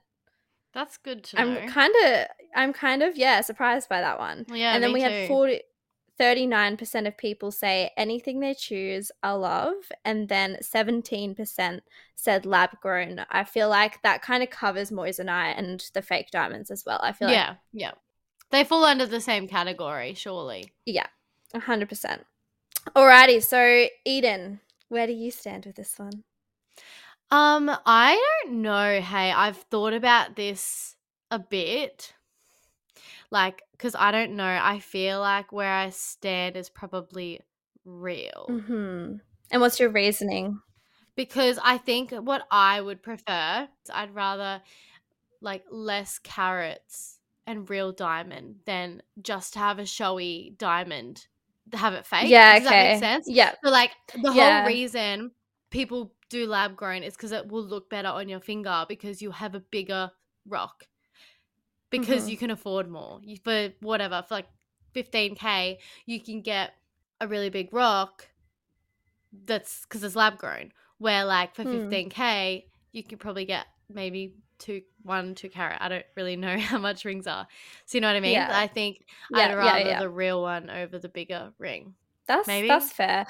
that's 0.74 0.98
good 0.98 1.26
to 1.26 1.36
know 1.36 1.42
I'm 1.42 1.68
kind 1.70 1.94
of 2.06 2.28
I'm 2.56 2.72
kind 2.74 3.04
of 3.04 3.18
yeah, 3.18 3.42
surprised 3.42 3.90
by 3.90 4.00
that 4.00 4.18
one. 4.18 4.46
yeah 4.54 4.74
and 4.74 4.82
then 4.84 4.94
we 4.94 5.02
too. 5.02 5.10
had 5.10 5.28
40 5.28 5.62
39% 6.20 7.08
of 7.08 7.18
people 7.18 7.52
say 7.52 7.90
anything 7.98 8.40
they 8.40 8.54
choose 8.54 9.12
I 9.24 9.32
love 9.32 9.74
and 10.06 10.30
then 10.30 10.58
17% 10.62 11.80
said 12.16 12.46
lab 12.46 12.70
grown. 12.80 13.26
I 13.32 13.44
feel 13.44 13.70
like 13.70 14.02
that 14.04 14.22
kind 14.22 14.44
of 14.44 14.50
covers 14.52 14.92
moissanite 14.92 15.20
and 15.20 15.30
I 15.32 15.48
and 15.50 15.84
the 15.94 16.02
fake 16.02 16.30
diamonds 16.32 16.70
as 16.70 16.86
well. 16.86 17.00
I 17.04 17.12
feel 17.12 17.28
like 17.28 17.36
yeah 17.36 17.56
yeah 17.74 17.92
they 18.52 18.64
fall 18.64 18.86
under 18.86 19.06
the 19.06 19.20
same 19.20 19.48
category 19.48 20.14
surely 20.14 20.72
yeah, 20.86 21.08
100%. 21.54 22.20
Alrighty, 22.90 23.42
so 23.44 23.88
Eden, 24.06 24.60
where 24.90 25.08
do 25.08 25.14
you 25.14 25.32
stand 25.32 25.66
with 25.66 25.76
this 25.76 25.98
one? 25.98 26.24
Um, 27.30 27.72
I 27.86 28.22
don't 28.44 28.62
know. 28.62 29.00
Hey, 29.00 29.32
I've 29.32 29.58
thought 29.58 29.94
about 29.94 30.36
this 30.36 30.96
a 31.30 31.40
bit. 31.40 32.14
Like, 33.30 33.62
because 33.72 33.96
I 33.96 34.12
don't 34.12 34.36
know. 34.36 34.60
I 34.62 34.80
feel 34.80 35.22
like 35.22 35.54
where 35.54 35.72
I 35.72 35.92
stand 35.92 36.58
is 36.58 36.70
probably 36.70 37.40
real. 37.86 38.48
Mhm. 38.50 39.22
And 39.52 39.62
what's 39.62 39.80
your 39.80 39.90
reasoning? 39.90 40.60
Because 41.16 41.60
I 41.64 41.78
think 41.78 42.12
what 42.12 42.46
I 42.52 42.82
would 42.82 43.02
prefer, 43.02 43.70
I'd 43.94 44.16
rather 44.16 44.62
like 45.40 45.66
less 45.70 46.20
carats 46.20 47.20
and 47.48 47.70
real 47.70 47.92
diamond 47.92 48.62
than 48.66 49.02
just 49.22 49.56
have 49.56 49.80
a 49.80 49.86
showy 49.86 50.54
diamond, 50.58 51.28
have 51.78 51.94
it 51.94 52.06
fake. 52.06 52.30
yeah, 52.30 52.54
Does 52.56 52.68
okay. 52.68 52.76
that 52.76 52.92
make 52.94 53.00
sense? 53.00 53.28
Yeah. 53.30 53.52
So 53.64 53.70
like 53.72 53.92
the 54.22 54.32
Yeah. 54.32 54.62
whole 54.62 54.68
reason 54.68 55.32
people 55.70 56.14
do 56.30 56.46
lab 56.48 56.76
grown 56.76 57.04
is 57.04 57.16
because 57.16 57.32
it 57.32 57.48
will 57.48 57.64
look 57.64 57.90
better 57.90 58.10
on 58.10 58.28
your 58.30 58.40
finger 58.40 58.86
because 58.88 59.22
you 59.22 59.32
have 59.32 59.56
a 59.56 59.60
bigger 59.60 60.12
rock. 60.48 60.86
Because 61.90 62.26
Mhm. 62.26 62.32
you 62.32 62.38
can 62.38 62.52
afford 62.52 62.90
more. 62.90 63.20
You, 63.24 63.38
for 63.44 63.70
whatever, 63.82 64.24
for 64.28 64.36
like 64.36 64.48
15k, 64.94 65.80
you 66.06 66.22
can 66.22 66.42
get 66.42 66.74
a 67.20 67.28
really 67.28 67.50
big 67.50 67.74
rock 67.74 68.28
that's 69.46 69.82
because 69.84 70.04
it's 70.04 70.16
lab 70.16 70.38
grown. 70.38 70.72
Where 70.98 71.26
like 71.26 71.56
for 71.56 71.64
Hmm. 71.64 71.70
15k, 71.70 72.66
you 72.92 73.04
could 73.04 73.20
probably 73.20 73.46
get 73.46 73.66
maybe 73.90 74.36
two, 74.62 74.82
one, 75.04 75.36
two 75.36 75.50
carat. 75.50 75.80
I 75.82 75.90
don't 75.90 76.06
really 76.16 76.38
know 76.38 76.58
how 76.60 76.80
much 76.80 77.06
rings 77.06 77.28
are. 77.28 77.48
So 77.86 77.98
you 77.98 78.02
know 78.02 78.10
what 78.10 78.18
I 78.18 78.22
mean? 78.22 78.34
Yeah. 78.34 78.50
I 78.50 78.68
think 78.68 79.06
Yeah, 79.30 79.52
I'd 79.52 79.56
rather 79.56 79.80
yeah. 79.80 80.00
the 80.00 80.10
real 80.10 80.42
one 80.42 80.70
over 80.70 81.00
the 81.00 81.10
bigger 81.10 81.54
ring. 81.60 81.96
That's 82.28 82.48
Maybe? 82.48 82.68
that's 82.68 82.92
fair. 82.92 83.28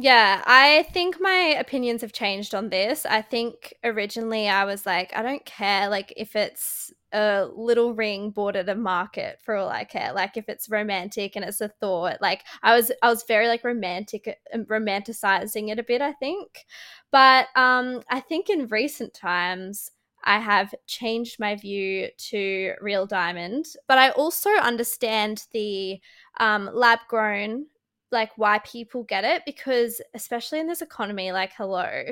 Yeah, 0.00 0.42
I 0.46 0.84
think 0.92 1.16
my 1.20 1.56
opinions 1.58 2.02
have 2.02 2.12
changed 2.12 2.54
on 2.54 2.68
this. 2.70 3.04
I 3.04 3.20
think 3.20 3.74
originally 3.82 4.48
I 4.48 4.64
was 4.64 4.86
like, 4.86 5.12
I 5.16 5.22
don't 5.22 5.44
care 5.44 5.88
like 5.88 6.12
if 6.16 6.36
it's 6.36 6.92
a 7.12 7.46
little 7.52 7.94
ring 7.94 8.30
bought 8.30 8.54
at 8.54 8.68
a 8.68 8.74
market 8.76 9.40
for 9.42 9.56
all 9.56 9.68
I 9.68 9.82
care. 9.84 10.12
Like 10.12 10.36
if 10.36 10.48
it's 10.48 10.68
romantic 10.68 11.34
and 11.34 11.44
it's 11.44 11.60
a 11.60 11.68
thought. 11.68 12.18
Like 12.20 12.44
I 12.62 12.76
was 12.76 12.92
I 13.02 13.08
was 13.08 13.24
very 13.24 13.48
like 13.48 13.64
romantic 13.64 14.38
um, 14.54 14.66
romanticizing 14.66 15.70
it 15.70 15.80
a 15.80 15.82
bit, 15.82 16.00
I 16.02 16.12
think. 16.12 16.66
But 17.10 17.48
um 17.56 18.02
I 18.10 18.20
think 18.20 18.50
in 18.50 18.68
recent 18.68 19.14
times 19.14 19.90
I 20.28 20.38
have 20.40 20.74
changed 20.86 21.40
my 21.40 21.56
view 21.56 22.08
to 22.30 22.74
real 22.82 23.06
diamond. 23.06 23.64
But 23.88 23.96
I 23.96 24.10
also 24.10 24.50
understand 24.50 25.46
the 25.52 26.00
um, 26.38 26.68
lab 26.72 26.98
grown, 27.08 27.64
like 28.12 28.36
why 28.36 28.58
people 28.58 29.04
get 29.04 29.24
it, 29.24 29.42
because 29.46 30.02
especially 30.12 30.60
in 30.60 30.66
this 30.66 30.82
economy, 30.82 31.32
like, 31.32 31.52
hello. 31.56 32.04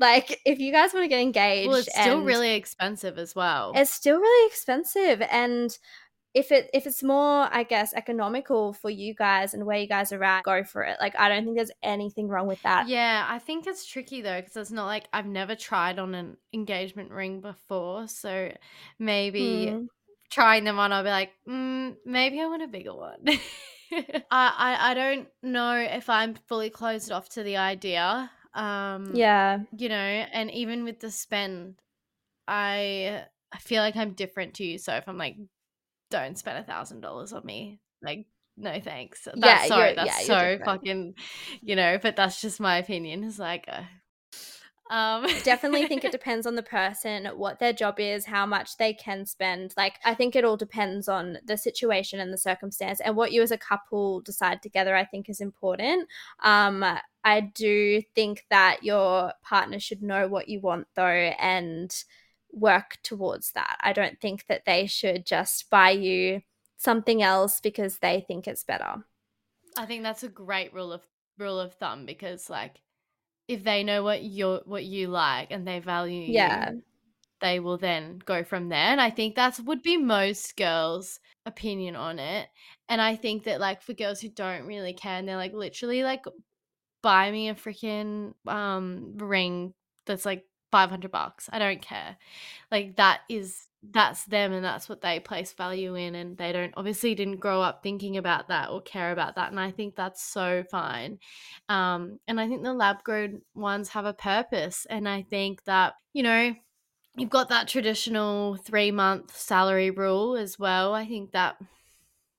Like, 0.00 0.40
if 0.46 0.60
you 0.60 0.70
guys 0.70 0.94
want 0.94 1.02
to 1.02 1.08
get 1.08 1.20
engaged, 1.20 1.68
Well, 1.68 1.78
it's 1.78 1.90
still 1.90 2.22
really 2.22 2.54
expensive 2.54 3.18
as 3.18 3.34
well. 3.34 3.72
it's 3.74 3.92
still 3.92 4.20
really 4.20 4.46
expensive 4.46 5.20
and 5.22 5.76
if 6.34 6.52
it 6.52 6.68
if 6.74 6.86
it's 6.86 7.02
more 7.02 7.48
i 7.52 7.62
guess 7.62 7.94
economical 7.94 8.72
for 8.72 8.90
you 8.90 9.14
guys 9.14 9.54
and 9.54 9.64
where 9.64 9.78
you 9.78 9.88
guys 9.88 10.12
are 10.12 10.22
at 10.22 10.44
go 10.44 10.62
for 10.62 10.82
it 10.82 10.96
like 11.00 11.18
i 11.18 11.28
don't 11.28 11.44
think 11.44 11.56
there's 11.56 11.70
anything 11.82 12.28
wrong 12.28 12.46
with 12.46 12.60
that 12.62 12.86
Yeah, 12.88 13.26
I 13.28 13.38
think 13.38 13.66
it's 13.66 13.86
tricky 13.86 14.20
though 14.20 14.40
because 14.40 14.56
it's 14.56 14.70
not 14.70 14.86
like 14.86 15.08
I've 15.12 15.26
never 15.26 15.54
tried 15.54 15.98
on 15.98 16.14
an 16.14 16.36
engagement 16.52 17.10
ring 17.10 17.40
before, 17.40 18.08
so 18.08 18.52
maybe 18.98 19.72
Mm. 19.72 19.88
trying 20.30 20.64
them 20.64 20.78
on, 20.78 20.92
I'll 20.92 21.02
be 21.02 21.08
like, 21.08 21.32
mm, 21.48 21.96
maybe 22.04 22.40
I 22.40 22.46
want 22.46 22.62
a 22.62 22.68
bigger 22.68 22.94
one. 22.94 23.24
I, 23.90 24.20
I 24.30 24.90
I 24.90 24.94
don't 24.94 25.28
know 25.42 25.74
if 25.76 26.10
I'm 26.10 26.34
fully 26.34 26.70
closed 26.70 27.10
off 27.10 27.28
to 27.30 27.42
the 27.42 27.56
idea. 27.56 28.30
Um, 28.54 29.14
yeah 29.14 29.60
you 29.76 29.88
know, 29.88 29.94
and 29.94 30.50
even 30.50 30.84
with 30.84 31.00
the 31.00 31.10
spend, 31.10 31.80
I 32.46 33.24
I 33.52 33.58
feel 33.58 33.82
like 33.82 33.96
I'm 33.96 34.12
different 34.12 34.54
to 34.54 34.64
you. 34.64 34.78
So 34.78 34.94
if 34.94 35.08
I'm 35.08 35.18
like, 35.18 35.36
don't 36.10 36.38
spend 36.38 36.58
a 36.58 36.62
thousand 36.64 37.00
dollars 37.00 37.32
on 37.32 37.44
me, 37.44 37.80
like. 38.02 38.26
No 38.60 38.80
thanks. 38.80 39.22
That's 39.22 39.38
Yeah, 39.38 39.64
sorry. 39.66 39.82
you're- 39.90 39.94
That's 39.94 40.28
yeah, 40.28 40.56
so 40.56 40.64
fucking, 40.64 41.14
you 41.62 41.76
know. 41.76 41.96
But 42.02 42.16
that's 42.16 42.40
just 42.40 42.58
my 42.58 42.78
opinion. 42.78 43.22
It's 43.22 43.38
like, 43.38 43.66
uh, 43.68 43.82
um, 44.90 45.26
definitely 45.44 45.86
think 45.86 46.04
it 46.04 46.10
depends 46.18 46.46
on 46.46 46.54
the 46.54 46.62
person 46.62 47.26
what 47.36 47.58
their 47.58 47.72
job 47.72 48.00
is 48.00 48.24
how 48.24 48.46
much 48.46 48.76
they 48.78 48.94
can 48.94 49.26
spend 49.26 49.74
like 49.76 49.98
i 50.04 50.14
think 50.14 50.34
it 50.34 50.44
all 50.44 50.56
depends 50.56 51.08
on 51.08 51.36
the 51.44 51.58
situation 51.58 52.20
and 52.20 52.32
the 52.32 52.38
circumstance 52.38 52.98
and 53.00 53.14
what 53.14 53.30
you 53.32 53.42
as 53.42 53.50
a 53.50 53.58
couple 53.58 54.20
decide 54.22 54.62
together 54.62 54.96
i 54.96 55.04
think 55.04 55.28
is 55.28 55.40
important 55.42 56.08
um 56.42 56.82
i 57.22 57.40
do 57.54 58.00
think 58.14 58.44
that 58.48 58.78
your 58.82 59.30
partner 59.42 59.78
should 59.78 60.02
know 60.02 60.26
what 60.26 60.48
you 60.48 60.58
want 60.60 60.86
though 60.94 61.04
and 61.04 62.04
work 62.52 62.98
towards 63.02 63.52
that 63.52 63.76
i 63.80 63.92
don't 63.92 64.20
think 64.20 64.46
that 64.46 64.64
they 64.64 64.86
should 64.86 65.24
just 65.26 65.68
buy 65.70 65.90
you 65.90 66.42
something 66.76 67.22
else 67.22 67.60
because 67.60 67.98
they 67.98 68.24
think 68.26 68.46
it's 68.48 68.64
better 68.64 69.04
I 69.76 69.86
think 69.86 70.02
that's 70.02 70.22
a 70.22 70.28
great 70.28 70.72
rule 70.74 70.92
of 70.92 71.06
rule 71.38 71.60
of 71.60 71.74
thumb 71.74 72.04
because 72.04 72.50
like 72.50 72.80
if 73.48 73.64
they 73.64 73.84
know 73.84 74.02
what 74.02 74.24
you're 74.24 74.60
what 74.66 74.84
you 74.84 75.08
like 75.08 75.50
and 75.50 75.66
they 75.66 75.80
value 75.80 76.22
Yeah. 76.26 76.72
you, 76.74 76.82
they 77.40 77.60
will 77.60 77.78
then 77.78 78.20
go 78.24 78.44
from 78.44 78.68
there. 78.68 78.78
And 78.78 79.00
I 79.00 79.10
think 79.10 79.34
that's 79.36 79.60
would 79.60 79.82
be 79.82 79.96
most 79.96 80.56
girls' 80.56 81.20
opinion 81.46 81.96
on 81.96 82.18
it. 82.18 82.48
And 82.88 83.00
I 83.00 83.16
think 83.16 83.44
that 83.44 83.60
like 83.60 83.82
for 83.82 83.94
girls 83.94 84.20
who 84.20 84.28
don't 84.30 84.66
really 84.66 84.94
care 84.94 85.18
and 85.18 85.28
they're 85.28 85.36
like 85.36 85.54
literally 85.54 86.02
like 86.02 86.24
buy 87.02 87.30
me 87.30 87.48
a 87.48 87.54
freaking 87.54 88.34
um 88.46 89.14
ring 89.18 89.74
that's 90.06 90.26
like 90.26 90.44
500 90.70 91.10
bucks. 91.10 91.48
I 91.52 91.58
don't 91.58 91.82
care. 91.82 92.16
Like 92.70 92.96
that 92.96 93.20
is 93.28 93.66
that's 93.92 94.24
them 94.24 94.52
and 94.52 94.64
that's 94.64 94.88
what 94.88 95.00
they 95.00 95.20
place 95.20 95.52
value 95.52 95.94
in 95.94 96.16
and 96.16 96.36
they 96.36 96.52
don't 96.52 96.74
obviously 96.76 97.14
didn't 97.14 97.36
grow 97.36 97.62
up 97.62 97.80
thinking 97.82 98.16
about 98.16 98.48
that 98.48 98.70
or 98.70 98.82
care 98.82 99.12
about 99.12 99.36
that 99.36 99.50
and 99.52 99.60
I 99.60 99.70
think 99.70 99.94
that's 99.94 100.22
so 100.22 100.64
fine. 100.70 101.18
Um 101.68 102.18
and 102.26 102.40
I 102.40 102.48
think 102.48 102.62
the 102.64 102.74
lab 102.74 103.04
grown 103.04 103.42
ones 103.54 103.90
have 103.90 104.04
a 104.04 104.12
purpose 104.12 104.86
and 104.90 105.08
I 105.08 105.22
think 105.22 105.64
that, 105.64 105.94
you 106.12 106.24
know, 106.24 106.54
you've 107.16 107.30
got 107.30 107.48
that 107.50 107.68
traditional 107.68 108.56
3 108.56 108.90
month 108.92 109.36
salary 109.36 109.90
rule 109.90 110.36
as 110.36 110.58
well. 110.58 110.94
I 110.94 111.06
think 111.06 111.32
that 111.32 111.56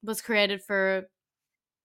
was 0.04 0.22
created 0.22 0.62
for 0.64 1.08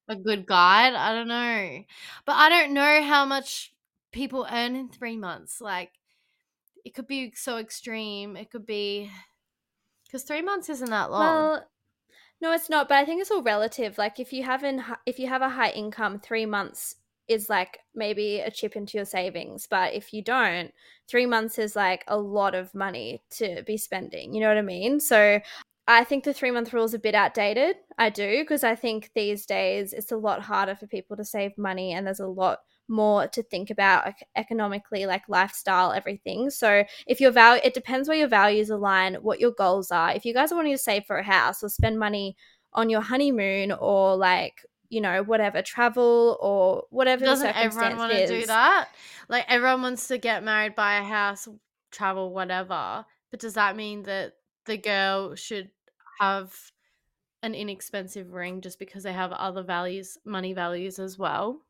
a 0.09 0.17
good 0.17 0.47
guide. 0.47 0.95
I 0.95 1.15
don't 1.15 1.29
know. 1.29 1.85
But 2.27 2.33
I 2.35 2.49
don't 2.49 2.75
know 2.75 3.03
how 3.03 3.25
much 3.25 3.73
people 4.13 4.47
earn 4.51 4.77
in 4.77 4.89
3 4.89 5.17
months. 5.17 5.61
Like 5.61 5.93
it 6.85 6.95
could 6.95 7.07
be 7.07 7.33
so 7.35 7.59
extreme. 7.59 8.37
It 8.37 8.51
could 8.51 8.67
be 8.67 9.11
because 10.07 10.23
three 10.23 10.43
months 10.43 10.69
isn't 10.69 10.91
that 10.91 11.11
long. 11.11 11.21
Well, 11.21 11.67
no, 12.41 12.53
it's 12.53 12.71
not. 12.71 12.89
But 12.89 12.99
I 12.99 13.05
think 13.05 13.21
it's 13.21 13.31
all 13.31 13.43
relative. 13.43 13.99
Like 13.99 14.21
if 14.21 14.33
you 14.33 14.43
haven't, 14.43 14.83
if 15.07 15.19
you 15.19 15.29
have 15.29 15.43
a 15.43 15.49
high 15.49 15.71
income, 15.71 16.21
three 16.21 16.47
months 16.47 16.97
is 17.27 17.49
like 17.49 17.79
maybe 17.95 18.41
a 18.41 18.51
chip 18.51 18.77
into 18.77 18.99
your 18.99 19.07
savings. 19.07 19.67
But 19.69 19.95
if 19.95 20.13
you 20.13 20.23
don't, 20.23 20.73
three 21.09 21.27
months 21.27 21.59
is 21.59 21.75
like 21.75 22.05
a 22.07 22.19
lot 22.19 22.55
of 22.55 22.75
money 22.75 23.23
to 23.33 23.63
be 23.67 23.77
spending. 23.77 24.35
You 24.35 24.41
know 24.41 24.49
what 24.49 24.59
I 24.59 24.63
mean? 24.63 25.01
So 25.01 25.41
I 25.87 26.05
think 26.05 26.25
the 26.25 26.35
three 26.35 26.51
month 26.51 26.73
rule 26.73 26.85
is 26.85 26.95
a 26.95 26.99
bit 26.99 27.15
outdated. 27.15 27.77
I 27.99 28.11
do 28.11 28.43
because 28.43 28.65
I 28.65 28.75
think 28.75 29.11
these 29.15 29.47
days 29.47 29.93
it's 29.93 30.13
a 30.13 30.17
lot 30.17 30.43
harder 30.43 30.77
for 30.77 30.87
people 30.87 31.17
to 31.17 31.25
save 31.25 31.57
money, 31.57 31.93
and 31.93 32.07
there's 32.07 32.21
a 32.21 32.27
lot 32.27 32.61
more 32.89 33.27
to 33.29 33.43
think 33.43 33.71
about 33.71 34.13
economically 34.37 35.07
like 35.07 35.23
lifestyle 35.29 35.93
everything 35.93 36.51
so 36.51 36.85
if 37.07 37.21
your 37.21 37.31
value 37.31 37.61
it 37.65 37.75
depends 37.75 38.09
where 38.09 38.19
your 38.19 38.29
values 38.29 38.69
align 38.69 39.15
what 39.17 39.41
your 39.41 39.53
goals 39.53 39.91
are 39.91 40.13
if 40.13 40.25
you 40.25 40.35
guys 40.35 40.53
are 40.53 40.57
wanting 40.57 40.75
to 40.75 40.79
save 40.79 41.05
for 41.07 41.17
a 41.17 41.25
house 41.25 41.63
or 41.63 41.69
spend 41.69 41.99
money 41.99 42.37
on 42.75 42.91
your 42.91 43.01
honeymoon 43.01 43.73
or 43.73 44.17
like 44.17 44.61
you 44.91 45.01
know 45.01 45.23
whatever 45.23 45.63
travel 45.63 46.39
or 46.41 46.85
whatever 46.91 47.25
Doesn't 47.25 47.57
everyone 47.57 47.97
want 47.97 48.13
to 48.13 48.27
do 48.27 48.47
that? 48.47 48.89
Like 49.29 49.45
everyone 49.49 49.83
wants 49.83 50.09
to 50.09 50.19
get 50.19 50.45
married, 50.45 50.75
buy 50.75 50.99
a 50.99 51.03
house, 51.03 51.49
travel, 51.91 52.33
whatever. 52.33 53.05
But 53.31 53.41
does 53.41 53.55
that 53.55 53.77
mean 53.77 54.05
that 54.05 54.35
the 54.67 54.77
girl 54.77 55.35
should 55.35 55.71
have 56.21 56.55
an 57.43 57.55
inexpensive 57.55 58.33
ring 58.33 58.61
just 58.61 58.79
because 58.79 59.03
they 59.03 59.13
have 59.13 59.33
other 59.33 59.63
values, 59.63 60.17
money 60.25 60.53
values 60.53 60.99
as 60.99 61.19
well? 61.19 61.61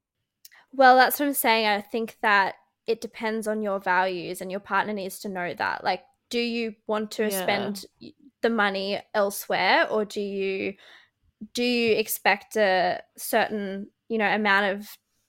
Well, 0.76 0.96
that's 0.96 1.20
what 1.20 1.26
I'm 1.26 1.34
saying. 1.34 1.66
I 1.66 1.80
think 1.80 2.16
that 2.22 2.56
it 2.86 3.00
depends 3.00 3.46
on 3.46 3.62
your 3.62 3.78
values, 3.80 4.40
and 4.40 4.50
your 4.50 4.60
partner 4.60 4.92
needs 4.92 5.20
to 5.20 5.28
know 5.28 5.54
that. 5.54 5.84
Like, 5.84 6.02
do 6.30 6.40
you 6.40 6.74
want 6.86 7.10
to 7.12 7.30
Yeah. 7.30 7.30
spend 7.30 7.86
the 8.42 8.50
money 8.50 9.00
elsewhere, 9.14 9.86
or 9.90 10.04
do 10.04 10.20
you 10.20 10.74
do 11.54 11.64
you 11.64 11.94
expect 11.96 12.56
a 12.56 13.02
certain 13.16 13.90
you 14.08 14.18
know 14.18 14.28
amount 14.28 14.78
of 14.78 14.88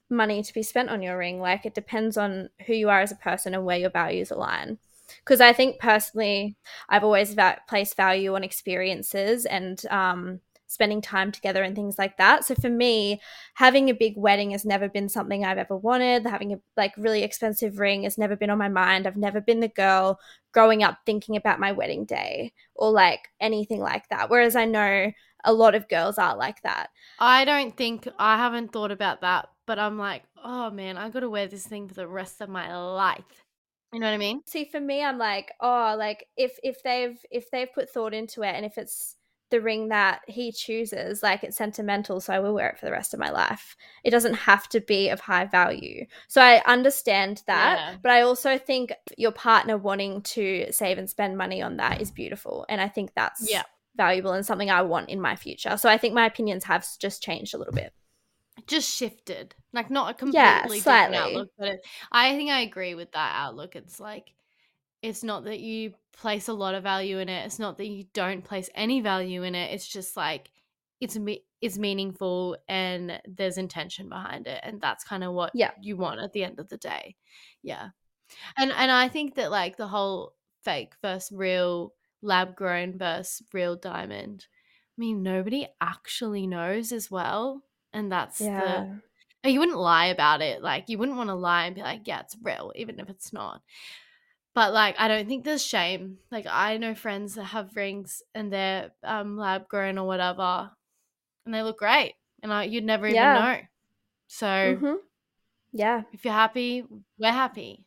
money 0.10 0.44
to 0.44 0.54
be 0.54 0.64
spent 0.64 0.90
on 0.90 1.02
your 1.02 1.18
ring? 1.18 1.40
Like, 1.40 1.66
it 1.66 1.76
depends 1.76 2.18
on 2.18 2.50
who 2.68 2.74
you 2.74 2.90
are 2.90 3.02
as 3.02 3.12
a 3.12 3.16
person 3.18 3.54
and 3.56 3.66
where 3.66 3.80
your 3.80 3.92
values 3.92 4.32
align. 4.32 4.80
Because 5.20 5.42
I 5.42 5.54
think 5.54 5.80
personally, 5.80 6.58
I've 6.90 7.04
always 7.04 7.34
va- 7.36 7.62
placed 7.70 7.98
value 7.98 8.36
on 8.36 8.44
experiences 8.44 9.46
and 9.46 9.86
um, 9.88 10.42
spending 10.68 11.02
time 11.02 11.32
together 11.32 11.64
and 11.64 11.76
things 11.76 11.98
like 11.98 12.18
that. 12.18 12.44
So 12.46 12.56
for 12.56 12.70
me, 12.70 13.22
having 13.54 13.90
a 13.90 13.94
big 13.94 14.18
wedding 14.18 14.52
has 14.52 14.66
never 14.66 14.90
been 14.90 15.10
something 15.10 15.46
I've 15.46 15.58
ever 15.58 15.78
wanted. 15.78 16.26
Having 16.26 16.54
a 16.54 16.60
like 16.76 16.94
really 16.98 17.24
expensive 17.24 17.80
ring 17.80 18.04
has 18.04 18.18
never 18.18 18.36
been 18.36 18.50
on 18.50 18.58
my 18.58 18.70
mind. 18.70 19.08
I've 19.08 19.18
never 19.18 19.42
been 19.42 19.60
the 19.60 19.68
girl 19.68 20.20
growing 20.54 20.84
up 20.84 21.00
thinking 21.06 21.36
about 21.36 21.60
my 21.60 21.72
wedding 21.72 22.06
day 22.06 22.54
or 22.76 22.92
like 22.92 23.30
anything 23.40 23.80
like 23.80 24.08
that. 24.10 24.30
Whereas 24.30 24.56
I 24.56 24.66
know 24.66 25.12
a 25.44 25.54
lot 25.54 25.76
of 25.76 25.88
girls 25.88 26.18
are 26.18 26.36
like 26.36 26.62
that. 26.64 26.90
I 27.20 27.46
don't 27.46 27.76
think 27.78 28.08
I 28.18 28.38
haven't 28.38 28.74
thought 28.74 28.92
about 28.92 29.22
that, 29.22 29.50
but 29.66 29.80
I'm 29.80 29.98
like, 29.98 30.24
oh 30.44 30.72
man, 30.72 30.98
I 30.98 31.10
got 31.10 31.22
to 31.22 31.30
wear 31.30 31.48
this 31.48 31.68
thing 31.68 31.88
for 31.88 31.94
the 31.94 32.08
rest 32.08 32.42
of 32.42 32.50
my 32.50 32.76
life. 32.76 33.44
You 33.94 34.00
know 34.00 34.08
what 34.08 34.14
I 34.14 34.18
mean? 34.18 34.42
See, 34.46 34.66
for 34.66 34.82
me, 34.82 35.04
I'm 35.04 35.18
like, 35.18 35.54
oh, 35.62 35.96
like 35.98 36.26
if 36.36 36.60
if 36.64 36.84
they've 36.84 37.18
if 37.32 37.50
they've 37.52 37.72
put 37.74 37.90
thought 37.90 38.14
into 38.14 38.42
it, 38.42 38.54
and 38.56 38.66
if 38.66 38.78
it's 38.78 39.16
the 39.52 39.62
ring 39.62 39.90
that 39.90 40.22
he 40.28 40.52
chooses, 40.52 41.22
like 41.24 41.44
it's 41.44 41.58
sentimental, 41.58 42.20
so 42.20 42.34
I 42.34 42.40
will 42.40 42.54
wear 42.54 42.70
it 42.70 42.80
for 42.80 42.86
the 42.86 42.92
rest 42.92 43.14
of 43.14 43.20
my 43.20 43.30
life. 43.30 43.76
It 44.04 44.12
doesn't 44.12 44.34
have 44.34 44.68
to 44.70 44.82
be 44.82 45.10
of 45.10 45.20
high 45.20 45.46
value. 45.46 46.06
So 46.28 46.42
I 46.42 46.62
understand 46.66 47.44
that, 47.48 47.76
Yeah. 47.78 47.96
but 48.02 48.12
I 48.12 48.22
also 48.22 48.58
think 48.58 48.94
your 49.18 49.32
partner 49.32 49.78
wanting 49.78 50.22
to 50.24 50.68
save 50.72 50.98
and 50.98 51.10
spend 51.10 51.38
money 51.38 51.62
on 51.62 51.78
that 51.78 52.02
is 52.02 52.12
beautiful, 52.12 52.66
and 52.70 52.82
I 52.82 52.88
think 52.90 53.14
that's 53.16 53.50
Yeah. 53.50 53.64
valuable 53.96 54.34
and 54.34 54.46
something 54.46 54.70
I 54.70 54.82
want 54.82 55.10
in 55.10 55.22
my 55.22 55.36
future. 55.36 55.78
So 55.78 55.90
I 55.90 55.98
think 55.98 56.14
my 56.14 56.26
opinions 56.26 56.64
have 56.66 56.86
just 57.00 57.22
changed 57.24 57.54
a 57.54 57.58
little 57.58 57.74
bit. 57.74 57.94
just 58.68 58.90
shifted 58.90 59.54
like 59.74 59.90
not 59.90 60.10
a 60.12 60.26
Yeah, 60.32 60.62
completely 60.62 60.80
different 60.80 61.16
outlook 61.16 61.50
but 61.58 61.68
it, 61.68 61.86
i 62.12 62.36
think 62.36 62.50
i 62.50 62.62
agree 62.62 62.96
with 62.96 63.12
that 63.12 63.34
outlook 63.36 63.76
it's 63.76 64.00
like 64.00 64.34
it's 65.08 65.24
not 65.24 65.44
that 65.46 65.60
you 65.60 65.94
place 66.14 66.48
a 66.48 66.54
lot 66.54 66.76
of 66.76 66.84
value 66.84 67.18
in 67.20 67.30
it 67.30 67.46
it's 67.46 67.60
not 67.60 67.78
that 67.78 67.88
you 67.88 68.06
don't 68.14 68.44
place 68.44 68.70
any 68.76 69.02
value 69.02 69.44
in 69.44 69.56
it 69.56 69.74
it's 69.74 69.88
just 69.88 70.16
like 70.18 70.52
it's 71.02 71.18
it's 71.62 71.78
meaningful 71.78 72.58
and 72.68 73.22
there's 73.26 73.58
intention 73.58 74.08
behind 74.10 74.48
it 74.48 74.60
and 74.64 74.80
that's 74.82 75.04
kind 75.04 75.24
of 75.24 75.34
what 75.34 75.54
Yeah. 75.54 75.72
you 75.76 75.98
want 75.98 76.22
at 76.22 76.32
the 76.34 76.44
end 76.44 76.60
of 76.60 76.70
the 76.70 76.78
day 76.78 77.16
yeah 77.62 77.90
and 78.58 78.72
and 78.72 78.92
i 78.92 79.08
think 79.08 79.36
that 79.36 79.52
like 79.52 79.78
the 79.78 79.88
whole 79.88 80.36
fake 80.64 80.96
versus 81.02 81.32
real 81.36 81.94
lab 82.22 82.56
grown 82.56 82.98
versus 82.98 83.46
real 83.54 83.76
diamond 83.76 84.48
i 84.98 85.00
mean 85.00 85.24
nobody 85.24 85.68
actually 85.82 86.48
knows 86.48 86.92
as 86.92 87.12
well 87.12 87.64
and 87.94 88.12
that's 88.12 88.50
Yeah. 88.50 89.00
Oh, 89.44 89.48
you 89.50 89.60
wouldn't 89.60 89.78
lie 89.78 90.08
about 90.08 90.42
it. 90.42 90.62
Like 90.62 90.90
you 90.90 90.98
wouldn't 90.98 91.18
want 91.18 91.30
to 91.30 91.36
lie 91.36 91.66
and 91.66 91.76
be 91.76 91.82
like, 91.82 92.08
"Yeah, 92.08 92.22
it's 92.22 92.36
real," 92.42 92.74
even 92.76 93.00
if 93.00 93.10
it's 93.10 93.32
not. 93.32 93.62
But 94.56 94.74
like, 94.74 94.96
I 94.98 95.08
don't 95.08 95.28
think 95.28 95.44
there's 95.44 95.66
shame. 95.66 96.18
Like, 96.32 96.48
I 96.50 96.78
know 96.78 96.96
friends 96.96 97.36
that 97.36 97.44
have 97.46 97.76
rings 97.76 98.24
and 98.34 98.52
they're 98.52 98.92
um, 99.04 99.38
lab 99.38 99.68
grown 99.68 99.98
or 100.00 100.08
whatever, 100.08 100.72
and 101.46 101.54
they 101.54 101.62
look 101.62 101.80
great, 101.80 102.16
and 102.42 102.54
I, 102.54 102.64
you'd 102.64 102.86
never 102.86 103.06
even 103.08 103.16
Yeah. 103.16 103.34
know. 103.34 103.62
So 104.28 104.46
Mhm. 104.48 104.98
Yeah. 105.74 106.04
if 106.14 106.24
you're 106.26 106.34
happy, 106.34 106.84
we're 107.20 107.32
happy. 107.32 107.86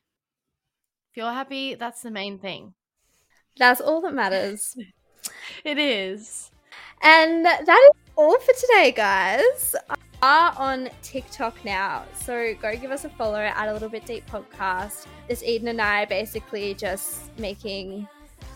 If 1.10 1.16
you're 1.16 1.32
happy, 1.32 1.74
that's 1.74 2.02
the 2.02 2.10
main 2.10 2.38
thing. 2.38 2.74
That's 3.56 3.80
all 3.80 4.00
that 4.02 4.14
matters. 4.14 4.76
It 5.64 5.78
is. 5.78 6.50
And 7.02 7.44
that 7.44 7.62
is 7.68 8.12
all 8.16 8.38
for 8.38 8.52
today, 8.54 8.92
guys. 8.92 9.74
Are 10.20 10.52
on 10.56 10.90
TikTok 11.02 11.64
now, 11.64 12.04
so 12.12 12.52
go 12.60 12.76
give 12.76 12.90
us 12.90 13.04
a 13.04 13.08
follow 13.08 13.38
at 13.38 13.68
a 13.68 13.72
little 13.72 13.88
bit 13.88 14.04
deep 14.04 14.28
podcast. 14.28 15.06
It's 15.28 15.44
Eden 15.44 15.68
and 15.68 15.80
I 15.80 16.06
basically 16.06 16.74
just 16.74 17.30
making 17.38 18.08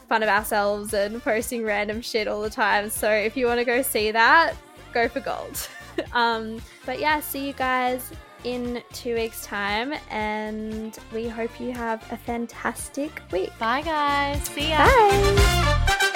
fun 0.09 0.25
of 0.25 0.29
ourselves 0.29 0.93
and 0.93 1.23
posting 1.23 1.63
random 1.63 2.01
shit 2.01 2.27
all 2.27 2.43
the 2.43 2.51
time. 2.51 2.91
So 2.91 3.09
if 3.11 3.37
you 3.37 3.47
want 3.47 3.61
to 3.61 3.65
go 3.65 3.81
see 3.81 4.11
that, 4.11 4.55
go 4.93 5.07
for 5.09 5.21
gold. 5.21 5.69
um, 6.13 6.61
but 6.85 6.99
yeah, 6.99 7.21
see 7.21 7.47
you 7.47 7.53
guys 7.53 8.11
in 8.45 8.83
two 8.93 9.15
weeks' 9.15 9.47
time, 9.47 9.95
and 10.11 10.99
we 11.15 11.29
hope 11.29 11.61
you 11.61 11.73
have 11.73 12.05
a 12.11 12.17
fantastic 12.17 13.23
week. 13.31 13.57
Bye, 13.59 13.83
guys. 13.83 14.43
See 14.49 14.71
ya. 14.71 14.85
Bye. 14.85 16.09